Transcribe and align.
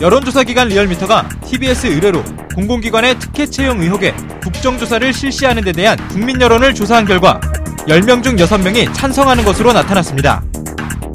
여론조사 0.00 0.44
기관 0.44 0.68
리얼미터가 0.68 1.28
TBS 1.46 1.86
의뢰로 1.86 2.22
공공기관의 2.54 3.18
특혜 3.18 3.46
채용 3.46 3.80
의혹에 3.80 4.14
국정조사를 4.42 5.12
실시하는 5.12 5.64
데 5.64 5.72
대한 5.72 5.96
국민 6.08 6.40
여론을 6.40 6.74
조사한 6.74 7.06
결과 7.06 7.40
10명 7.88 8.22
중 8.22 8.36
6명이 8.36 8.92
찬성하는 8.92 9.44
것으로 9.44 9.72
나타났습니다. 9.72 10.42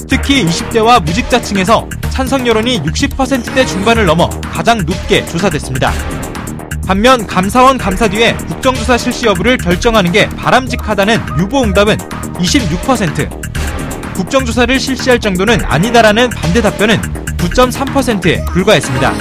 특히 0.07 0.46
20대와 0.46 1.04
무직자층에서 1.04 1.88
찬성 2.09 2.47
여론이 2.47 2.81
60%대 2.81 3.65
중반을 3.65 4.05
넘어 4.05 4.30
가장 4.52 4.80
높게 4.80 5.25
조사됐습니다. 5.25 5.93
반면 6.86 7.25
감사원 7.27 7.77
감사 7.77 8.07
뒤에 8.07 8.36
국정조사 8.36 8.98
실시 8.98 9.27
여부를 9.27 9.57
결정하는 9.57 10.11
게 10.11 10.27
바람직하다는 10.29 11.21
유보응답은 11.39 11.98
26%, 11.98 14.13
국정조사를 14.16 14.79
실시할 14.79 15.20
정도는 15.20 15.63
아니다라는 15.63 16.32
반대 16.32 16.61
답변은 16.61 17.20
9.3%에 17.42 18.46
불과했습니다. 18.46 19.14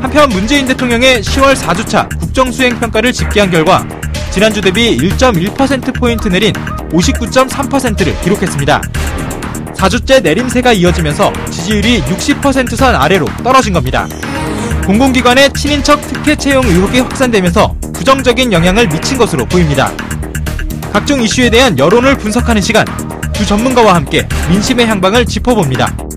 한편 0.00 0.28
문재인 0.30 0.66
대통령의 0.66 1.22
10월 1.22 1.54
4주차 1.54 2.08
국정수행평가를 2.18 3.12
집계한 3.12 3.50
결과 3.50 3.86
지난주 4.30 4.60
대비 4.60 4.96
1.1%포인트 4.96 6.28
내린 6.28 6.52
59.3%를 6.90 8.20
기록했습니다. 8.20 8.80
4주째 9.74 10.22
내림세가 10.22 10.72
이어지면서 10.72 11.32
지지율이 11.50 12.02
60%선 12.02 12.94
아래로 12.94 13.26
떨어진 13.42 13.72
겁니다. 13.72 14.06
공공기관의 14.86 15.52
친인척 15.52 16.00
특혜 16.08 16.36
채용 16.36 16.64
의혹이 16.64 17.00
확산되면서 17.00 17.74
부정적인 17.92 18.52
영향을 18.52 18.88
미친 18.88 19.18
것으로 19.18 19.44
보입니다. 19.46 19.92
각종 20.92 21.22
이슈에 21.22 21.50
대한 21.50 21.78
여론을 21.78 22.18
분석하는 22.18 22.60
시간, 22.60 22.84
두 23.32 23.46
전문가와 23.46 23.94
함께 23.94 24.28
민심의 24.48 24.86
향방을 24.86 25.26
짚어봅니다. 25.26 26.11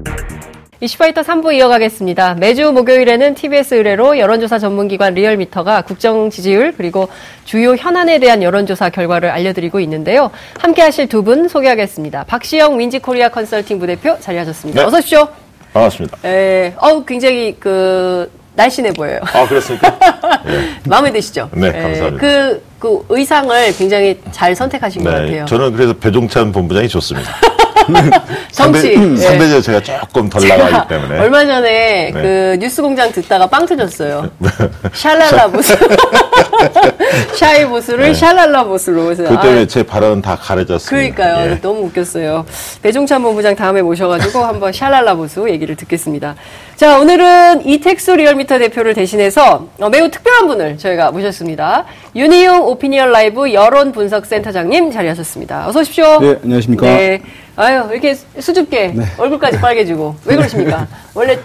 이슈파이터 0.82 1.22
3부 1.22 1.54
이어가겠습니다. 1.54 2.36
매주 2.36 2.72
목요일에는 2.72 3.34
TBS 3.36 3.76
의뢰로 3.76 4.20
여론조사 4.20 4.60
전문기관 4.60 5.14
리얼미터가 5.14 5.84
국정 5.84 6.30
지지율 6.30 6.74
그리고 6.76 7.08
주요 7.46 7.76
현안에 7.76 8.20
대한 8.20 8.44
여론조사 8.44 8.90
결과를 8.90 9.30
알려드리고 9.30 9.80
있는데요. 9.82 10.32
함께 10.60 10.82
하실 10.82 11.08
두 11.08 11.26
분 11.26 11.48
소개하겠습니다. 11.48 12.26
박시영 12.26 12.78
윈지코리아 12.78 13.30
컨설팅 13.30 13.80
부대표 13.80 14.16
자리하셨습니다. 14.20 14.80
네. 14.82 14.86
어서 14.86 14.98
오십시오. 14.98 15.28
반갑습니다. 15.74 16.18
예, 16.26 16.74
어우, 16.78 17.04
굉장히 17.04 17.56
그, 17.60 18.30
날씬해 18.56 18.92
보여요. 18.94 19.20
아, 19.34 19.48
그렇습니까? 19.48 19.98
네. 20.46 20.70
마음에 20.88 21.12
드시죠? 21.12 21.50
네, 21.54 21.68
예, 21.68 21.72
감사합니다. 21.72 22.18
그, 22.20 22.64
그 22.80 23.06
의상을 23.10 23.74
굉장히 23.76 24.20
잘 24.32 24.56
선택하신 24.56 25.04
것 25.04 25.10
같아요. 25.10 25.32
네. 25.32 25.46
저는 25.46 25.74
그래서 25.74 25.94
배종찬 25.94 26.52
본부장이 26.52 26.88
좋습니다. 26.88 27.32
정치. 28.52 28.96
상대, 28.96 29.12
예. 29.12 29.18
상대적으로 29.18 29.62
제가 29.62 29.82
조금 29.82 30.30
덜 30.30 30.48
나가기 30.48 30.88
때문에. 30.88 31.20
얼마 31.20 31.46
전에 31.46 32.12
네. 32.12 32.12
그 32.12 32.58
뉴스 32.60 32.82
공장 32.82 33.12
듣다가 33.12 33.48
빵 33.48 33.66
터졌어요. 33.66 34.30
샬랄라 34.94 35.48
보수. 35.48 35.76
shy 37.36 37.66
보수를 37.66 38.08
네. 38.08 38.14
샬랄라 38.14 38.64
보수로. 38.64 39.06
그래서 39.06 39.24
그 39.24 39.40
때문에 39.42 39.62
아, 39.62 39.66
제 39.68 39.84
발언은 39.84 40.22
다 40.22 40.36
가려졌습니다. 40.36 41.16
그러니까요. 41.16 41.52
예. 41.52 41.60
너무 41.62 41.82
웃겼어요. 41.88 42.46
배종찬 42.82 43.22
본부장 43.22 43.56
다음에 43.56 43.82
모셔가지고 43.82 44.40
한번 44.44 44.72
샬랄라 44.72 45.16
보수 45.16 45.50
얘기를 45.50 45.76
듣겠습니다. 45.76 46.36
자, 46.76 47.00
오늘은 47.00 47.66
이택수 47.66 48.18
리얼미터 48.18 48.60
대표를 48.60 48.94
대신해서 48.94 49.70
어, 49.80 49.90
매우 49.90 50.12
특별한 50.12 50.46
분을 50.48 50.78
저희가 50.78 51.10
모셨습니다. 51.12 51.86
윤희웅 52.18 52.64
오피니언 52.64 53.12
라이브 53.14 53.54
여론 53.54 53.94
분석 53.94 54.26
센터장님 54.26 54.92
자리하셨습니다. 54.92 55.70
어서 55.70 55.80
오십시오. 55.80 56.20
네, 56.20 56.38
안녕하십니까. 56.44 56.86
네. 56.86 57.22
아유, 57.56 57.88
이렇게 57.92 58.14
수줍게 58.14 58.94
얼굴까지 59.18 59.62
빨개지고. 59.62 60.16
왜 60.26 60.36
그러십니까? 60.36 60.86
원래 61.16 61.40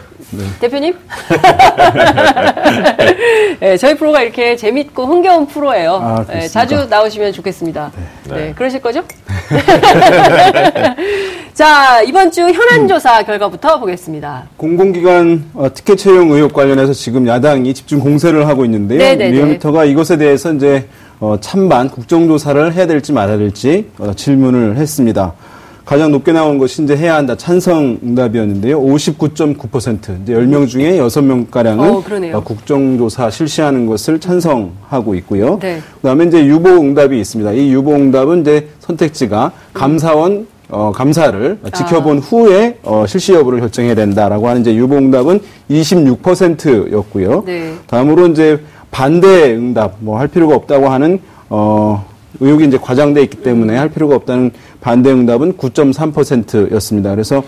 대표님? 0.61 0.95
네, 3.61 3.77
저희 3.79 3.95
프로가 3.95 4.23
이렇게 4.23 4.57
재밌고 4.57 5.07
흥겨운 5.07 5.47
프로예요. 5.47 5.99
아, 6.03 6.25
네? 6.29 6.49
자주 6.49 6.87
나오시면 6.89 7.33
좋겠습니다. 7.33 7.91
네, 8.29 8.35
네. 8.35 8.53
그러실 8.55 8.81
거죠? 8.81 9.03
자, 11.55 12.01
이번 12.03 12.31
주 12.31 12.43
현안조사 12.43 13.25
결과부터 13.25 13.81
보겠습니다. 13.81 14.45
공공기관 14.57 15.51
어, 15.55 15.69
특혜 15.75 15.97
채용 15.97 16.31
의혹 16.31 16.53
관련해서 16.53 16.93
지금 16.93 17.27
야당이 17.27 17.75
집중 17.75 18.01
공세를 18.01 18.47
하고 18.47 18.65
있는데요. 18.65 18.99
네네네. 18.99 19.31
리얼미터가 19.33 19.85
이것에 19.85 20.17
대해서 20.17 20.53
이제 20.53 20.87
어, 21.19 21.37
찬반 21.41 21.91
국정조사를 21.91 22.73
해야 22.73 22.87
될지 22.87 23.13
말아야 23.13 23.37
될지 23.37 23.91
어, 23.99 24.15
질문을 24.15 24.77
했습니다. 24.77 25.35
가장 25.91 26.13
높게 26.13 26.31
나온 26.31 26.59
것이 26.59 26.85
이제 26.85 26.97
해야 26.97 27.17
한다 27.17 27.37
찬성 27.37 27.99
응답이었는데요. 28.01 28.81
59.9% 28.81 30.23
이제 30.23 30.35
10명 30.35 30.69
중에 30.69 30.99
6명 30.99 31.51
가량은 31.51 31.91
어, 31.91 32.01
그러네요. 32.01 32.41
국정조사 32.45 33.29
실시하는 33.29 33.87
것을 33.87 34.21
찬성하고 34.21 35.17
있고요. 35.17 35.59
네. 35.59 35.81
그다음에 35.97 36.27
이제 36.27 36.47
유보 36.47 36.69
응답이 36.69 37.19
있습니다. 37.19 37.51
이 37.55 37.73
유보 37.73 37.93
응답은 37.97 38.43
이제 38.43 38.69
선택지가 38.79 39.51
감사원 39.75 40.47
어, 40.69 40.93
감사를 40.95 41.59
지켜본 41.75 42.21
후에 42.21 42.79
어, 42.85 43.05
실시 43.09 43.33
여부를 43.33 43.59
결정해야 43.59 43.97
된다라고 43.97 44.49
하는 44.49 44.61
이제 44.61 44.73
유보 44.73 44.97
응답은 44.97 45.41
26%였고요. 45.69 47.43
네. 47.45 47.75
다음으로 47.89 48.29
이제 48.29 48.61
반대 48.93 49.55
응답 49.57 49.97
뭐 49.99 50.21
할 50.21 50.29
필요가 50.29 50.55
없다고 50.55 50.89
하는 50.89 51.19
어 51.49 52.07
의혹이 52.39 52.67
이제 52.67 52.79
과장돼 52.79 53.23
있기 53.25 53.39
때문에 53.39 53.77
할 53.77 53.89
필요가 53.89 54.15
없다는 54.17 54.53
반대 54.81 55.11
응답은 55.11 55.55
9.3%였습니다. 55.55 57.11
그래서 57.11 57.43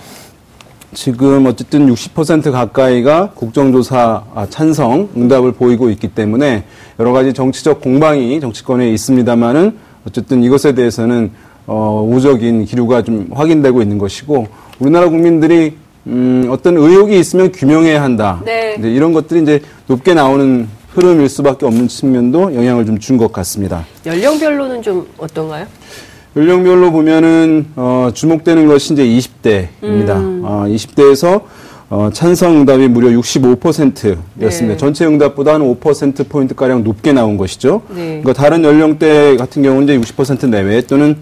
지금 0.95 1.47
어쨌든 1.47 1.87
60% 1.93 2.53
가까이가 2.53 3.31
국정조사 3.35 4.25
아, 4.35 4.47
찬성 4.51 5.09
응답을 5.17 5.53
보이고 5.53 5.89
있기 5.91 6.09
때문에 6.09 6.65
여러 6.99 7.13
가지 7.13 7.33
정치적 7.33 7.81
공방이 7.81 8.41
정치권에 8.41 8.91
있습니다만은 8.91 9.77
어쨌든 10.07 10.43
이것에 10.43 10.75
대해서는 10.75 11.31
어, 11.67 12.07
우적인 12.11 12.65
기류가 12.65 13.03
좀 13.03 13.29
확인되고 13.33 13.81
있는 13.81 13.99
것이고 13.99 14.49
우리나라 14.81 15.09
국민들이 15.09 15.77
음, 16.07 16.49
어떤 16.51 16.77
의혹이 16.77 17.19
있으면 17.19 17.53
규명해야 17.53 18.03
한다. 18.03 18.43
네. 18.45 18.75
이제 18.79 18.91
이런 18.91 19.13
것들이 19.13 19.43
이제 19.43 19.61
높게 19.87 20.15
나오는 20.15 20.69
흐름일 20.95 21.29
수밖에 21.29 21.67
없는 21.67 21.89
측면도 21.89 22.55
영향을 22.55 22.87
좀 22.87 22.99
준 22.99 23.17
것 23.17 23.33
같습니다. 23.33 23.85
연령별로는 24.07 24.83
좀 24.83 25.07
어떤가요? 25.19 25.67
연령별로 26.37 26.93
보면은 26.93 27.67
어, 27.77 28.11
주목되는 28.15 28.67
것이 28.67 28.93
이제 28.95 29.05
20대입니다. 29.05 30.11
음. 30.17 30.43
어, 30.45 30.65
20대에서 30.69 31.43
어, 31.91 32.09
찬성 32.13 32.61
응답이 32.61 32.89
무려 32.89 33.09
65%였습니다. 33.11 34.75
네. 34.75 34.77
전체 34.79 35.05
응답보다 35.05 35.59
한5% 35.59 36.29
포인트 36.29 36.55
가량 36.55 36.85
높게 36.85 37.13
나온 37.13 37.37
것이죠. 37.37 37.83
네. 37.91 38.21
그러니까 38.23 38.33
다른 38.33 38.65
연령대 38.65 39.37
같은 39.37 39.63
경우는 39.63 40.01
이제 40.01 40.13
60% 40.15 40.49
내외 40.49 40.81
또는 40.83 41.17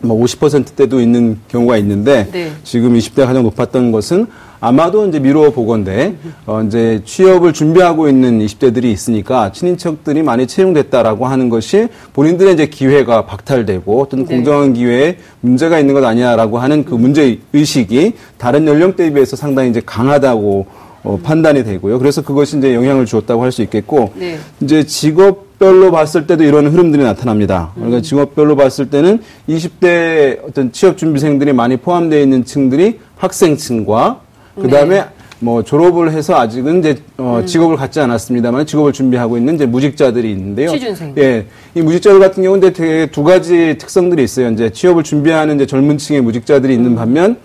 뭐 0.00 0.22
50%대도 0.24 1.00
있는 1.00 1.38
경우가 1.48 1.76
있는데 1.78 2.28
네. 2.32 2.52
지금 2.64 2.94
20대가 2.96 3.26
가장 3.26 3.42
높았던 3.42 3.92
것은 3.92 4.26
아마도 4.60 5.06
이제 5.06 5.18
미루어 5.18 5.50
보건대 5.50 6.14
어 6.46 6.62
이제 6.62 7.00
취업을 7.04 7.52
준비하고 7.52 8.08
있는 8.08 8.40
20대들이 8.40 8.84
있으니까 8.84 9.52
친인척들이 9.52 10.22
많이 10.22 10.46
채용됐다라고 10.46 11.26
하는 11.26 11.48
것이 11.48 11.88
본인들의 12.12 12.54
이제 12.54 12.66
기회가 12.66 13.24
박탈되고 13.26 14.00
어떤 14.00 14.24
네. 14.24 14.34
공정한 14.34 14.72
기회에 14.72 15.18
문제가 15.40 15.78
있는 15.78 15.94
것 15.94 16.04
아니냐라고 16.04 16.58
하는 16.58 16.84
그 16.84 16.94
문제 16.94 17.38
의식이 17.52 18.14
다른 18.36 18.66
연령대에 18.66 19.12
비해서 19.12 19.36
상당히 19.36 19.70
이제 19.70 19.80
강하다고 19.84 20.66
어, 21.04 21.18
판단이 21.22 21.62
되고요. 21.62 21.98
그래서 22.00 22.22
그것이 22.22 22.58
이제 22.58 22.74
영향을 22.74 23.06
주었다고 23.06 23.42
할 23.42 23.52
수 23.52 23.62
있겠고 23.62 24.12
네. 24.16 24.36
이제 24.60 24.84
직업 24.84 25.58
별로 25.58 25.90
봤을 25.90 26.26
때도 26.26 26.44
이런 26.44 26.66
흐름들이 26.66 27.02
나타납니다. 27.02 27.70
그러니까 27.74 28.00
직업별로 28.00 28.54
봤을 28.56 28.90
때는 28.90 29.20
20대 29.48 30.40
어떤 30.46 30.70
취업 30.72 30.96
준비생들이 30.98 31.52
많이 31.52 31.76
포함되어 31.76 32.20
있는 32.20 32.44
층들이 32.44 33.00
학생층과 33.16 34.20
그 34.60 34.68
다음에 34.68 35.04
뭐 35.40 35.62
졸업을 35.62 36.10
해서 36.10 36.36
아직은 36.36 36.80
이제 36.80 36.96
어, 37.16 37.42
직업을 37.46 37.76
갖지 37.76 38.00
않았습니다만 38.00 38.66
직업을 38.66 38.92
준비하고 38.92 39.38
있는 39.38 39.54
이제 39.54 39.66
무직자들이 39.66 40.30
있는데요. 40.32 40.70
취준생. 40.70 41.14
예, 41.18 41.46
이 41.74 41.80
무직자들 41.80 42.18
같은 42.18 42.42
경우는 42.42 42.72
되게 42.72 43.06
두 43.06 43.22
가지 43.22 43.76
특성들이 43.78 44.24
있어요. 44.24 44.50
이제 44.50 44.70
취업을 44.70 45.04
준비하는 45.04 45.54
이제 45.56 45.66
젊은층의 45.66 46.22
무직자들이 46.22 46.74
있는 46.74 46.96
반면 46.96 47.36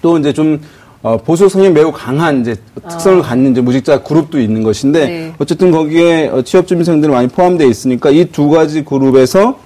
또 0.00 0.18
이제 0.18 0.32
좀 0.32 0.60
어, 1.02 1.16
보수 1.16 1.48
성향이 1.48 1.72
매우 1.72 1.90
강한 1.92 2.40
이제 2.40 2.56
특성을 2.88 3.22
갖는 3.22 3.52
이제 3.52 3.60
무직자 3.60 4.02
그룹도 4.02 4.40
있는 4.40 4.62
것인데 4.62 5.06
네. 5.06 5.32
어쨌든 5.38 5.70
거기에 5.70 6.28
어, 6.28 6.42
취업 6.42 6.66
준비생들이 6.66 7.10
많이 7.12 7.28
포함되어 7.28 7.68
있으니까 7.68 8.10
이 8.10 8.24
두 8.32 8.48
가지 8.48 8.84
그룹에서 8.84 9.58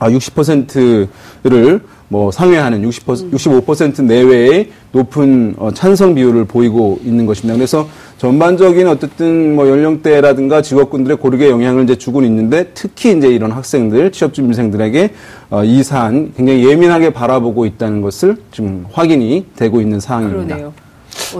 아, 0.00 0.10
60%를 0.10 1.80
뭐 2.08 2.30
상회하는 2.30 2.88
60%, 2.88 3.32
65% 3.32 4.04
내외의 4.04 4.70
높은 4.92 5.54
어, 5.58 5.70
찬성 5.72 6.14
비율을 6.14 6.44
보이고 6.44 6.98
있는 7.04 7.26
것입니다. 7.26 7.56
그래서 7.56 7.88
전반적인 8.18 8.86
어쨌든 8.86 9.56
뭐 9.56 9.68
연령대라든가 9.68 10.62
직업군들의 10.62 11.16
고르게 11.16 11.50
영향을 11.50 11.84
이제 11.84 11.96
주고는 11.96 12.28
있는데 12.28 12.70
특히 12.74 13.16
이제 13.16 13.28
이런 13.28 13.52
학생들, 13.52 14.12
취업 14.12 14.34
준비생들에게 14.34 15.10
어, 15.50 15.64
이 15.64 15.82
사안 15.82 16.32
굉장히 16.36 16.68
예민하게 16.68 17.12
바라보고 17.12 17.66
있다는 17.66 18.02
것을 18.02 18.36
지금 18.52 18.86
확인이 18.92 19.46
되고 19.56 19.80
있는 19.80 19.98
상황입니다. 19.98 20.56
그러네요. 20.56 20.72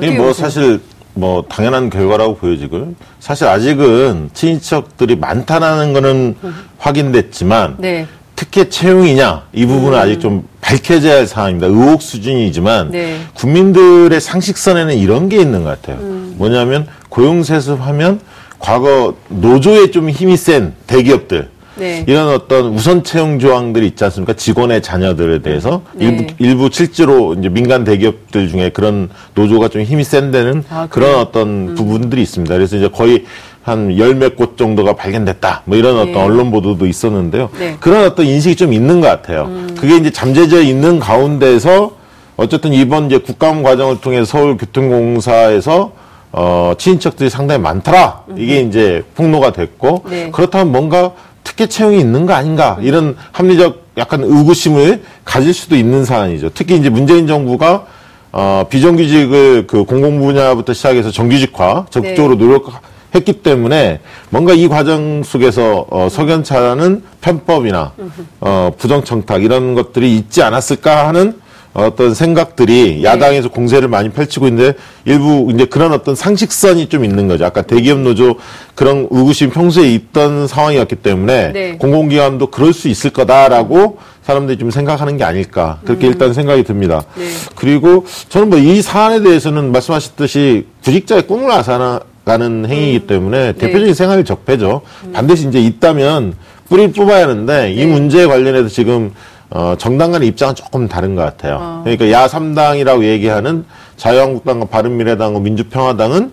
이뭐 0.03 0.33
사실 0.33 0.81
뭐 1.15 1.45
당연한 1.49 1.91
결과라고 1.91 2.37
보여지고요. 2.37 2.95
사실 3.21 3.47
아직은 3.47 4.31
친인척들이 4.35 5.17
많다라는 5.17 5.93
거는 5.93 6.35
확인됐지만 6.79 7.77
네. 7.79 8.07
특혜 8.37 8.69
채용이냐 8.69 9.45
이 9.53 9.67
부분은 9.67 9.99
아직 9.99 10.21
좀 10.21 10.47
밝혀져야 10.61 11.19
할 11.19 11.27
사항입니다. 11.27 11.67
의혹 11.67 12.03
수준이지만 12.03 12.91
네. 12.91 13.21
국민들의 13.35 14.21
상식선에는 14.21 14.97
이런 14.97 15.29
게 15.29 15.37
있는 15.39 15.63
것 15.63 15.81
같아요. 15.81 15.99
뭐냐면 16.37 16.87
고용세습하면 17.11 18.21
과거 18.59 19.15
노조에 19.29 19.91
좀 19.91 20.11
힘이 20.11 20.37
센 20.37 20.73
대기업들 20.87 21.49
네. 21.77 22.05
이런 22.07 22.29
어떤 22.29 22.67
우선 22.67 23.03
채용 23.03 23.39
조항들이 23.39 23.87
있지 23.89 24.05
않습니까? 24.05 24.33
직원의 24.35 24.83
자녀들에 24.83 25.41
대해서 25.41 25.83
네. 25.93 26.07
일부 26.07 26.27
일부 26.39 26.69
실제로 26.73 27.35
이제 27.35 27.49
민간 27.49 27.85
대기업들 27.85 28.49
중에 28.49 28.71
그런 28.71 29.11
노조가 29.35 29.69
좀 29.69 29.83
힘이 29.83 30.05
센 30.05 30.31
데는 30.31 30.65
아, 30.71 30.87
그런? 30.89 31.17
어떤 31.17 31.75
부분들이 31.75 32.23
있습니다. 32.23 32.55
그래서 32.55 32.77
이제 32.77 32.89
거의 32.89 33.25
한 33.65 33.97
열 33.99 34.15
몇 34.15 34.37
곳 34.37 34.57
정도가 34.59 34.95
발견됐다. 34.95 35.63
뭐 35.65 35.77
이런 35.79 35.97
어떤 35.99 36.13
네. 36.13 36.23
언론 36.23 36.51
보도도 36.51 36.87
있었는데요. 36.87 37.49
네. 37.59 37.71
음. 37.71 37.77
그런 37.81 38.05
어떤 38.05 38.27
인식이 38.27 38.57
좀 38.57 38.73
있는 38.75 39.01
것 39.01 39.07
같아요. 39.09 39.49
그게 39.79 39.97
이제 39.97 40.11
잠재져 40.11 40.61
있는 40.63 40.99
가운데서 40.99 41.93
어쨌든 42.37 42.73
이번 42.75 43.07
이제 43.07 43.19
국감 43.19 43.63
과정을 43.63 44.01
통해 44.01 44.25
서울교통공사에서 44.25 45.93
어, 46.33 46.75
친인척들이 46.77 47.31
상당히 47.31 47.61
많더라. 47.63 48.25
이게 48.37 48.61
이제 48.61 49.03
폭로가 49.15 49.53
됐고 49.53 50.03
음. 50.07 50.11
네. 50.11 50.31
그렇다면 50.31 50.71
뭔가 50.73 51.13
특혜 51.43 51.67
채용이 51.67 51.99
있는 51.99 52.27
거 52.27 52.35
아닌가 52.35 52.77
이런 52.83 53.17
합리적 53.33 53.85
약간 53.97 54.23
의구심을 54.25 55.03
가질 55.25 55.55
수도 55.55 55.77
있는 55.77 56.05
사안이죠. 56.05 56.51
특히 56.53 56.77
이제 56.77 56.91
문재인 56.91 57.27
정부가 57.27 57.87
어, 58.33 58.67
비정규직을 58.69 59.67
그 59.69 59.85
공공 59.85 60.21
분야부터 60.21 60.73
시작해서 60.75 61.11
정규직화 61.13 61.87
적극적으로 61.89 62.35
네. 62.37 62.45
노력 62.45 62.73
했기 63.15 63.33
때문에 63.35 64.01
뭔가 64.31 64.53
이 64.53 64.69
과정 64.69 65.23
속에서 65.23 65.87
어, 65.91 66.09
석연찮은 66.11 67.03
편법이나 67.21 67.93
어, 68.41 68.73
부정청탁 68.77 69.45
이런 69.45 69.75
것들이 69.75 70.17
있지 70.17 70.43
않았을까 70.43 71.07
하는 71.09 71.43
어떤 71.75 72.15
생각들이 72.15 73.03
야당에서 73.03 73.49
공세를 73.49 73.89
많이 73.89 74.09
펼치고 74.09 74.47
있는데 74.47 74.79
일부 75.05 75.51
이제 75.53 75.65
그런 75.65 75.93
어떤 75.93 76.15
상식선이 76.15 76.89
좀 76.89 77.05
있는 77.05 77.27
거죠. 77.27 77.45
아까 77.47 77.63
대기업 77.63 77.99
노조 77.99 78.37
그런 78.77 79.09
의구심 79.11 79.51
평소에 79.51 79.91
있던 79.93 80.47
상황이었기 80.47 80.95
때문에 80.97 81.53
네. 81.53 81.77
공공기관도 81.79 82.49
그럴 82.49 82.73
수 82.73 82.87
있을 82.87 83.11
거다라고 83.11 83.99
사람들이 84.23 84.57
좀 84.57 84.71
생각하는 84.71 85.17
게 85.17 85.25
아닐까 85.25 85.81
그렇게 85.85 86.07
일단 86.07 86.33
생각이 86.33 86.63
듭니다. 86.63 87.03
네. 87.17 87.27
그리고 87.57 88.07
저는 88.29 88.51
뭐 88.51 88.59
이 88.61 88.81
사안에 88.81 89.23
대해서는 89.23 89.73
말씀하셨듯이 89.73 90.67
구직자의 90.85 91.27
꿈을 91.27 91.51
앗아 91.51 92.01
가는 92.25 92.67
행위이기 92.69 93.06
때문에 93.06 93.53
대표적인 93.53 93.94
생활 93.94 94.25
적폐죠. 94.25 94.81
반드시 95.12 95.49
이제 95.49 95.61
있다면 95.61 96.35
뿌리를 96.69 96.93
뽑아야 96.93 97.25
하는데 97.25 97.73
이 97.73 97.85
문제에 97.87 98.26
관련해서 98.26 98.69
지금 98.69 99.12
어, 99.50 99.75
정당 99.79 100.11
간의 100.12 100.29
입장은 100.29 100.55
조금 100.55 100.88
다른 100.88 101.15
것 101.15 101.23
같아요. 101.23 101.82
그러니까 101.85 102.11
야 102.11 102.26
3당이라고 102.26 103.05
얘기하는 103.05 103.65
자유한국당과 103.97 104.67
바른미래당과 104.67 105.38
민주평화당은 105.41 106.32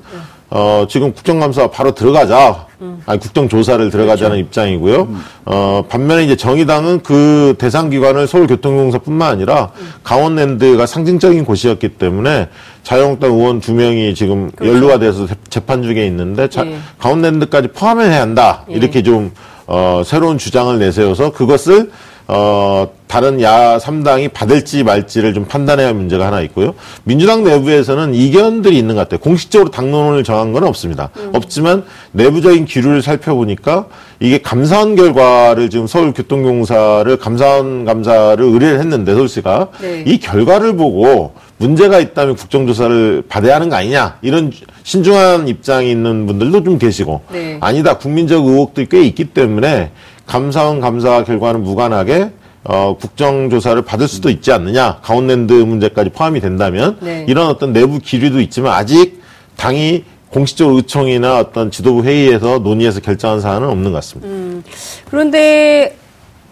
어, 0.54 0.86
지금 0.90 1.14
국정감사 1.14 1.68
바로 1.72 1.96
들어가자. 1.96 2.68
아니, 3.06 3.20
국정조사를 3.20 3.90
들어가자는 3.90 4.38
입장이고요. 4.40 5.08
어, 5.46 5.84
반면에 5.88 6.24
이제 6.26 6.36
정의당은 6.36 7.04
그 7.04 7.56
대상기관을 7.58 8.28
서울교통공사뿐만 8.28 9.32
아니라 9.32 9.70
강원랜드가 10.04 10.86
상징적인 10.88 11.46
곳이었기 11.46 11.90
때문에 11.90 12.50
자유한국당 12.84 13.32
의원 13.34 13.60
두 13.62 13.74
명이 13.74 14.14
지금 14.16 14.52
연루가 14.62 15.00
돼서 15.00 15.26
재- 15.28 15.36
재판 15.50 15.84
중에 15.84 16.06
있는데 16.08 16.50
자- 16.50 16.66
예. 16.66 16.76
강원랜드까지 17.00 17.70
포함을 17.70 18.10
해야 18.12 18.22
한다. 18.22 18.66
이렇게 18.68 19.04
좀, 19.04 19.32
어, 19.68 20.02
새로운 20.04 20.38
주장을 20.38 20.78
내세워서 20.80 21.32
그것을 21.32 21.92
어, 22.34 22.90
다른 23.08 23.42
야 23.42 23.78
3당이 23.78 24.32
받을지 24.32 24.86
말지를 24.86 25.34
좀 25.34 25.44
판단해야 25.44 25.88
할 25.88 25.94
문제가 25.94 26.28
하나 26.28 26.40
있고요. 26.44 26.76
민주당 27.04 27.44
내부에서는 27.44 28.14
이견들이 28.14 28.78
있는 28.78 28.96
것 28.96 29.02
같아요. 29.02 29.20
공식적으로 29.20 29.70
당론을 29.70 30.24
정한 30.24 30.54
건 30.54 30.64
없습니다. 30.64 31.10
없지만 31.34 31.84
내부적인 32.14 32.64
기류를 32.64 33.02
살펴보니까 33.02 33.88
이게 34.22 34.38
감사원 34.38 34.96
결과를 34.96 35.70
지금 35.70 35.88
서울교통공사를 35.88 37.18
감사원 37.18 37.84
감사를 37.84 38.42
의뢰를 38.42 38.80
했는데 38.80 39.14
서울시가 39.14 39.68
네. 39.82 40.06
이 40.08 40.18
결과를 40.18 40.78
보고 40.78 41.34
문제가 41.58 42.00
있다면 42.00 42.38
국정조사를 42.38 43.24
받아야 43.28 43.56
하는 43.56 43.68
거 43.68 43.76
아니냐 43.76 44.20
이런 44.22 44.54
신중한 44.84 45.50
입장이 45.50 45.92
있는 45.92 46.28
분들도 46.28 46.64
좀 46.64 46.80
계시고 46.80 47.22
네. 47.34 47.58
아니다 47.60 47.98
국민적 47.98 48.46
의혹들이 48.46 48.88
꽤 48.90 49.02
있기 49.04 49.26
때문에 49.26 49.92
감사원 50.32 50.80
감사 50.80 51.26
결과는 51.26 51.62
무관하게 51.62 52.30
어, 52.64 52.96
국정조사를 52.98 53.82
받을 53.82 54.08
수도 54.08 54.30
있지 54.30 54.54
않느냐 54.54 55.00
강원랜드 55.02 55.52
문제까지 55.52 56.12
포함이 56.12 56.40
된다면 56.40 56.98
네. 57.02 57.26
이런 57.28 57.48
어떤 57.48 57.74
내부 57.74 58.00
기류도 58.00 58.40
있지만 58.40 58.72
아직 58.72 59.22
당이 59.58 60.06
공식적 60.30 60.74
의총이나 60.74 61.38
어떤 61.38 61.70
지도부 61.70 62.06
회의에서 62.06 62.60
논의해서 62.60 63.02
결정한 63.02 63.42
사안은 63.42 63.68
없는 63.68 63.92
것 63.92 63.98
같습니다. 63.98 64.30
음. 64.30 64.64
그런데 65.10 65.98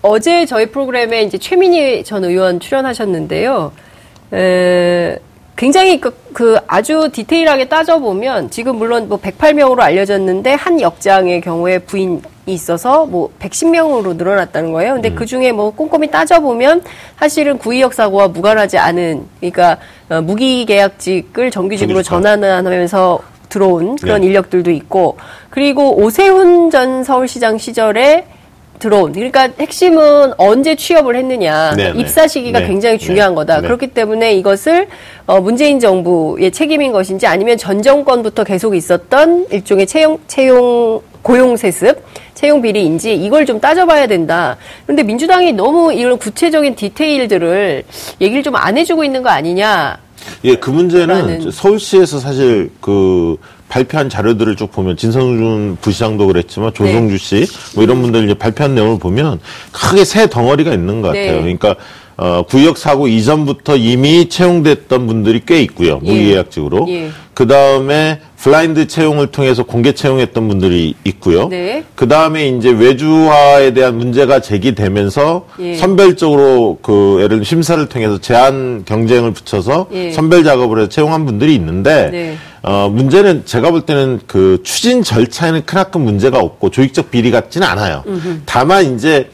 어제 0.02 0.46
저희 0.46 0.66
프로그램에 0.66 1.24
이제 1.24 1.38
최민희 1.38 2.04
전 2.04 2.26
의원 2.26 2.60
출연하셨는데요. 2.60 3.72
에, 4.34 5.18
굉장히 5.56 6.02
그, 6.02 6.14
그 6.34 6.58
아주 6.68 7.10
디테일하게 7.14 7.70
따져보면 7.70 8.50
지금 8.50 8.76
물론 8.76 9.08
뭐 9.08 9.18
108명으로 9.22 9.80
알려졌는데 9.80 10.54
한 10.56 10.82
역장의 10.82 11.40
경우에 11.40 11.80
부인이 11.80 12.22
있어서 12.54 13.06
뭐 13.06 13.32
110명으로 13.40 14.16
늘어났다는 14.16 14.72
거예요. 14.72 14.94
근데 14.94 15.12
그 15.12 15.26
중에 15.26 15.52
뭐 15.52 15.72
꼼꼼히 15.72 16.10
따져보면 16.10 16.84
사실은 17.18 17.58
구의역 17.58 17.94
사고와 17.94 18.28
무관하지 18.30 18.78
않은 18.78 19.26
그러니까 19.40 19.78
어, 20.10 20.22
무기계약직을 20.22 21.52
정규직으로. 21.52 22.04
전환하면서 22.04 23.20
들어온 23.50 23.96
그런 23.96 24.22
네. 24.22 24.28
인력들도 24.28 24.72
있고 24.72 25.18
그리고 25.50 25.98
오세훈 25.98 26.70
전 26.70 27.04
서울시장 27.04 27.58
시절에 27.58 28.26
들어온 28.80 29.12
그러니까 29.12 29.50
핵심은 29.60 30.34
언제 30.38 30.76
취업을 30.76 31.16
했느냐 31.16 31.76
네, 31.76 31.92
네. 31.92 32.00
입사 32.00 32.28
시기가 32.28 32.60
네. 32.60 32.68
굉장히 32.68 32.98
중요한 32.98 33.32
네. 33.32 33.36
거다 33.36 33.58
네. 33.58 33.68
그렇기 33.68 33.88
때문에 33.88 34.34
이것을 34.36 34.88
어, 35.28 35.42
문재인 35.42 35.80
정부의 35.80 36.52
책임인 36.52 36.92
것인지 36.92 37.28
아니면 37.28 37.58
전 37.58 37.82
정권부터 37.82 38.46
계속 38.46 38.76
있었던 38.76 39.48
일종의 39.52 39.86
채용 39.86 40.20
채용 40.28 41.02
고용 41.30 41.56
세습 41.56 42.04
채용 42.34 42.60
비리인지 42.60 43.14
이걸 43.14 43.46
좀 43.46 43.60
따져봐야 43.60 44.08
된다. 44.08 44.58
그런데 44.88 45.04
민주당이 45.04 45.54
너무 45.54 45.94
이런 45.94 46.18
구체적인 46.18 46.74
디테일들을 46.74 47.84
얘기를 48.20 48.42
좀 48.42 48.56
안 48.56 48.78
해주고 48.78 49.04
있는 49.04 49.22
거 49.22 49.30
아니냐. 49.30 50.00
예, 50.44 50.56
그 50.56 50.72
문제는 50.72 51.52
서울시에서 51.52 52.20
사실 52.20 52.72
그 52.82 53.38
발표한 53.70 54.10
자료들을 54.10 54.56
쭉 54.56 54.72
보면 54.72 54.98
진성준 54.98 55.78
부시장도 55.82 56.26
그랬지만 56.26 56.74
조성주 56.74 57.18
씨뭐 57.20 57.84
이런 57.84 58.02
분들 58.02 58.26
이제 58.26 58.34
발표한 58.34 58.74
내용을 58.74 58.98
보면 58.98 59.40
크게 59.72 60.04
세 60.04 60.28
덩어리가 60.28 60.74
있는 60.74 61.02
것 61.04 61.10
같아요. 61.10 61.36
네. 61.36 61.42
그러니까 61.42 61.76
어, 62.22 62.44
구역 62.44 62.78
사고 62.78 63.08
이전부터 63.08 63.78
이미 63.78 64.28
채용됐던 64.28 65.08
분들이 65.08 65.42
꽤 65.46 65.62
있고요. 65.62 66.02
예. 66.04 66.12
무계약직으로. 66.12 66.86
예. 66.90 67.12
그 67.34 67.48
다음에 67.48 68.20
블라인드 68.36 68.88
채용을 68.88 69.28
통해서 69.28 69.64
공개 69.64 69.94
채용했던 69.94 70.50
분들이 70.50 70.96
있고요. 71.06 71.48
네. 71.48 71.86
그 71.96 72.10
다음에 72.10 72.50
이제 72.50 72.72
외주화에 72.72 73.74
대한 73.74 73.98
문제가 73.98 74.42
제기되면서 74.42 75.48
예. 75.62 75.76
선별적으로 75.76 76.80
그 76.82 77.16
예를 77.20 77.30
들면 77.30 77.44
심사를 77.46 77.86
통해서 77.88 78.18
제한 78.18 78.84
경쟁을 78.86 79.32
붙여서 79.32 79.88
예. 79.94 80.12
선별 80.12 80.44
작업을 80.44 80.80
해서 80.80 80.90
채용한 80.90 81.26
분들이 81.26 81.56
있는데 81.56 82.10
네. 82.12 82.38
어 82.62 82.90
문제는 82.94 83.46
제가 83.46 83.72
볼 83.72 83.84
때는 83.84 84.20
그 84.28 84.60
추진 84.66 85.04
절차에는 85.04 85.66
크나큰 85.66 86.02
문제가 86.02 86.40
없고 86.40 86.72
조직적 86.72 87.12
비리 87.12 87.32
같지는 87.32 87.66
않아요. 87.66 88.04
다만 88.46 88.96
이제 88.96 89.30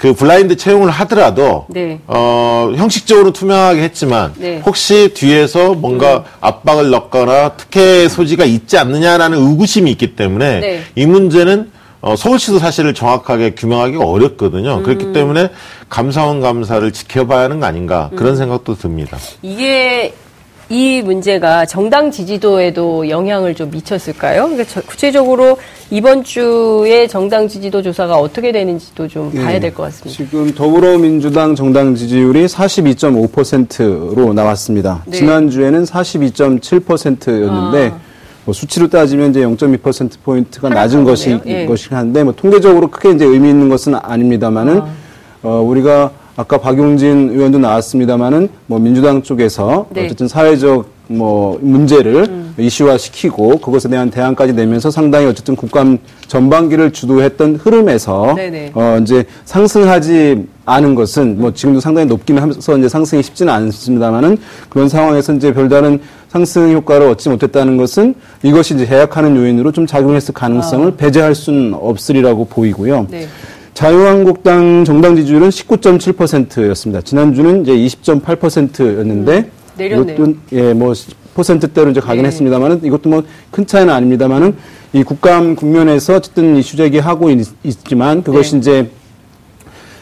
그 0.00 0.14
블라인드 0.14 0.56
채용을 0.56 0.88
하더라도 0.90 1.66
네. 1.68 2.00
어 2.06 2.72
형식적으로 2.74 3.32
투명하게 3.32 3.82
했지만 3.82 4.32
네. 4.38 4.62
혹시 4.64 5.12
뒤에서 5.12 5.74
뭔가 5.74 6.24
압박을 6.40 6.88
넣거나 6.88 7.50
특혜 7.50 8.08
소지가 8.08 8.46
있지 8.46 8.78
않느냐라는 8.78 9.36
의구심이 9.36 9.90
있기 9.90 10.16
때문에 10.16 10.60
네. 10.60 10.82
이 10.94 11.04
문제는 11.04 11.70
어, 12.00 12.16
서울시도 12.16 12.58
사실을 12.58 12.94
정확하게 12.94 13.50
규명하기가 13.50 14.02
어렵거든요. 14.02 14.82
그렇기 14.82 15.12
때문에 15.12 15.50
감사원 15.90 16.40
감사를 16.40 16.90
지켜봐야 16.92 17.40
하는 17.42 17.60
거 17.60 17.66
아닌가 17.66 18.08
그런 18.16 18.36
생각도 18.36 18.76
듭니다. 18.76 19.18
이게 19.42 20.14
이 20.72 21.02
문제가 21.02 21.66
정당 21.66 22.12
지지도에도 22.12 23.08
영향을 23.08 23.56
좀 23.56 23.70
미쳤을까요? 23.72 24.42
그러니까 24.44 24.64
저- 24.72 24.80
구체적으로 24.82 25.58
이번 25.90 26.22
주에 26.22 27.08
정당 27.08 27.48
지지도 27.48 27.82
조사가 27.82 28.16
어떻게 28.16 28.52
되는지도 28.52 29.08
좀 29.08 29.32
봐야 29.34 29.58
될 29.58 29.74
것 29.74 29.82
같습니다. 29.84 30.16
지금 30.16 30.54
더불어민주당 30.54 31.56
정당 31.56 31.96
지지율이 31.96 32.46
42.5%로 32.46 34.32
나왔습니다. 34.32 35.02
네. 35.06 35.16
지난주에는 35.18 35.82
42.7%였는데 35.84 37.88
아. 37.88 37.98
뭐 38.44 38.54
수치로 38.54 38.86
따지면 38.88 39.30
이제 39.30 39.40
0.2% 39.40 40.10
포인트가 40.24 40.68
낮은 40.68 41.02
것이. 41.02 41.36
예. 41.46 41.66
것이긴 41.66 41.96
한데 41.96 42.22
뭐 42.22 42.32
통계적으로 42.32 42.86
크게 42.88 43.10
이제 43.10 43.24
의미 43.24 43.50
있는 43.50 43.68
것은 43.68 43.96
아닙니다만은 43.96 44.82
어 45.42 45.60
우리가 45.66 46.12
아까 46.40 46.56
박용진 46.56 47.32
의원도 47.32 47.58
나왔습니다만은 47.58 48.48
뭐 48.64 48.78
민주당 48.78 49.20
쪽에서 49.20 49.86
네. 49.90 50.06
어쨌든 50.06 50.26
사회적 50.26 50.86
뭐 51.08 51.58
문제를 51.60 52.44
이슈화 52.56 52.96
시키고 52.96 53.58
그것에 53.58 53.90
대한 53.90 54.10
대안까지 54.10 54.54
내면서 54.54 54.90
상당히 54.90 55.26
어쨌든 55.26 55.54
국감 55.54 55.98
전반기를 56.28 56.92
주도했던 56.92 57.56
흐름에서 57.56 58.34
네네. 58.36 58.72
어 58.74 58.98
이제 59.02 59.24
상승하지 59.44 60.46
않은 60.64 60.94
것은 60.94 61.38
뭐 61.38 61.52
지금도 61.52 61.80
상당히 61.80 62.06
높기는 62.06 62.40
하면서 62.40 62.78
이제 62.78 62.88
상승이 62.88 63.22
쉽지는 63.22 63.52
않습니다만은 63.52 64.38
그런 64.70 64.88
상황에서 64.88 65.34
이제 65.34 65.52
별다른 65.52 66.00
상승 66.28 66.72
효과를 66.72 67.08
얻지 67.08 67.28
못했다는 67.28 67.76
것은 67.76 68.14
이것이 68.42 68.74
이제 68.76 68.86
해약하는 68.86 69.36
요인으로 69.36 69.72
좀 69.72 69.86
작용했을 69.86 70.32
가능성을 70.32 70.96
배제할 70.96 71.34
수는 71.34 71.74
없으리라고 71.74 72.46
보이고요. 72.46 73.08
네. 73.10 73.26
자유한국당 73.80 74.84
정당 74.84 75.16
지지율은 75.16 75.48
19.7%였습니다. 75.48 77.00
지난주는 77.00 77.62
이제 77.62 77.74
20.8%였는데 77.74 79.50
내렸네요. 79.78 80.14
이것도 80.14 80.34
예, 80.52 80.74
뭐 80.74 80.92
퍼센트대로 81.34 81.90
이제 81.90 81.98
가긴 81.98 82.24
네. 82.24 82.26
했습니다만은 82.26 82.84
이것도 82.84 83.08
뭐 83.08 83.22
큰 83.50 83.66
차이는 83.66 83.90
아닙니다만은 83.90 84.54
이 84.92 85.02
국감 85.02 85.56
국면에서 85.56 86.16
어쨌든 86.16 86.56
이슈 86.56 86.76
제기하고 86.76 87.30
있, 87.30 87.46
있지만 87.64 88.22
그것이 88.22 88.52
네. 88.52 88.58
이제 88.58 88.90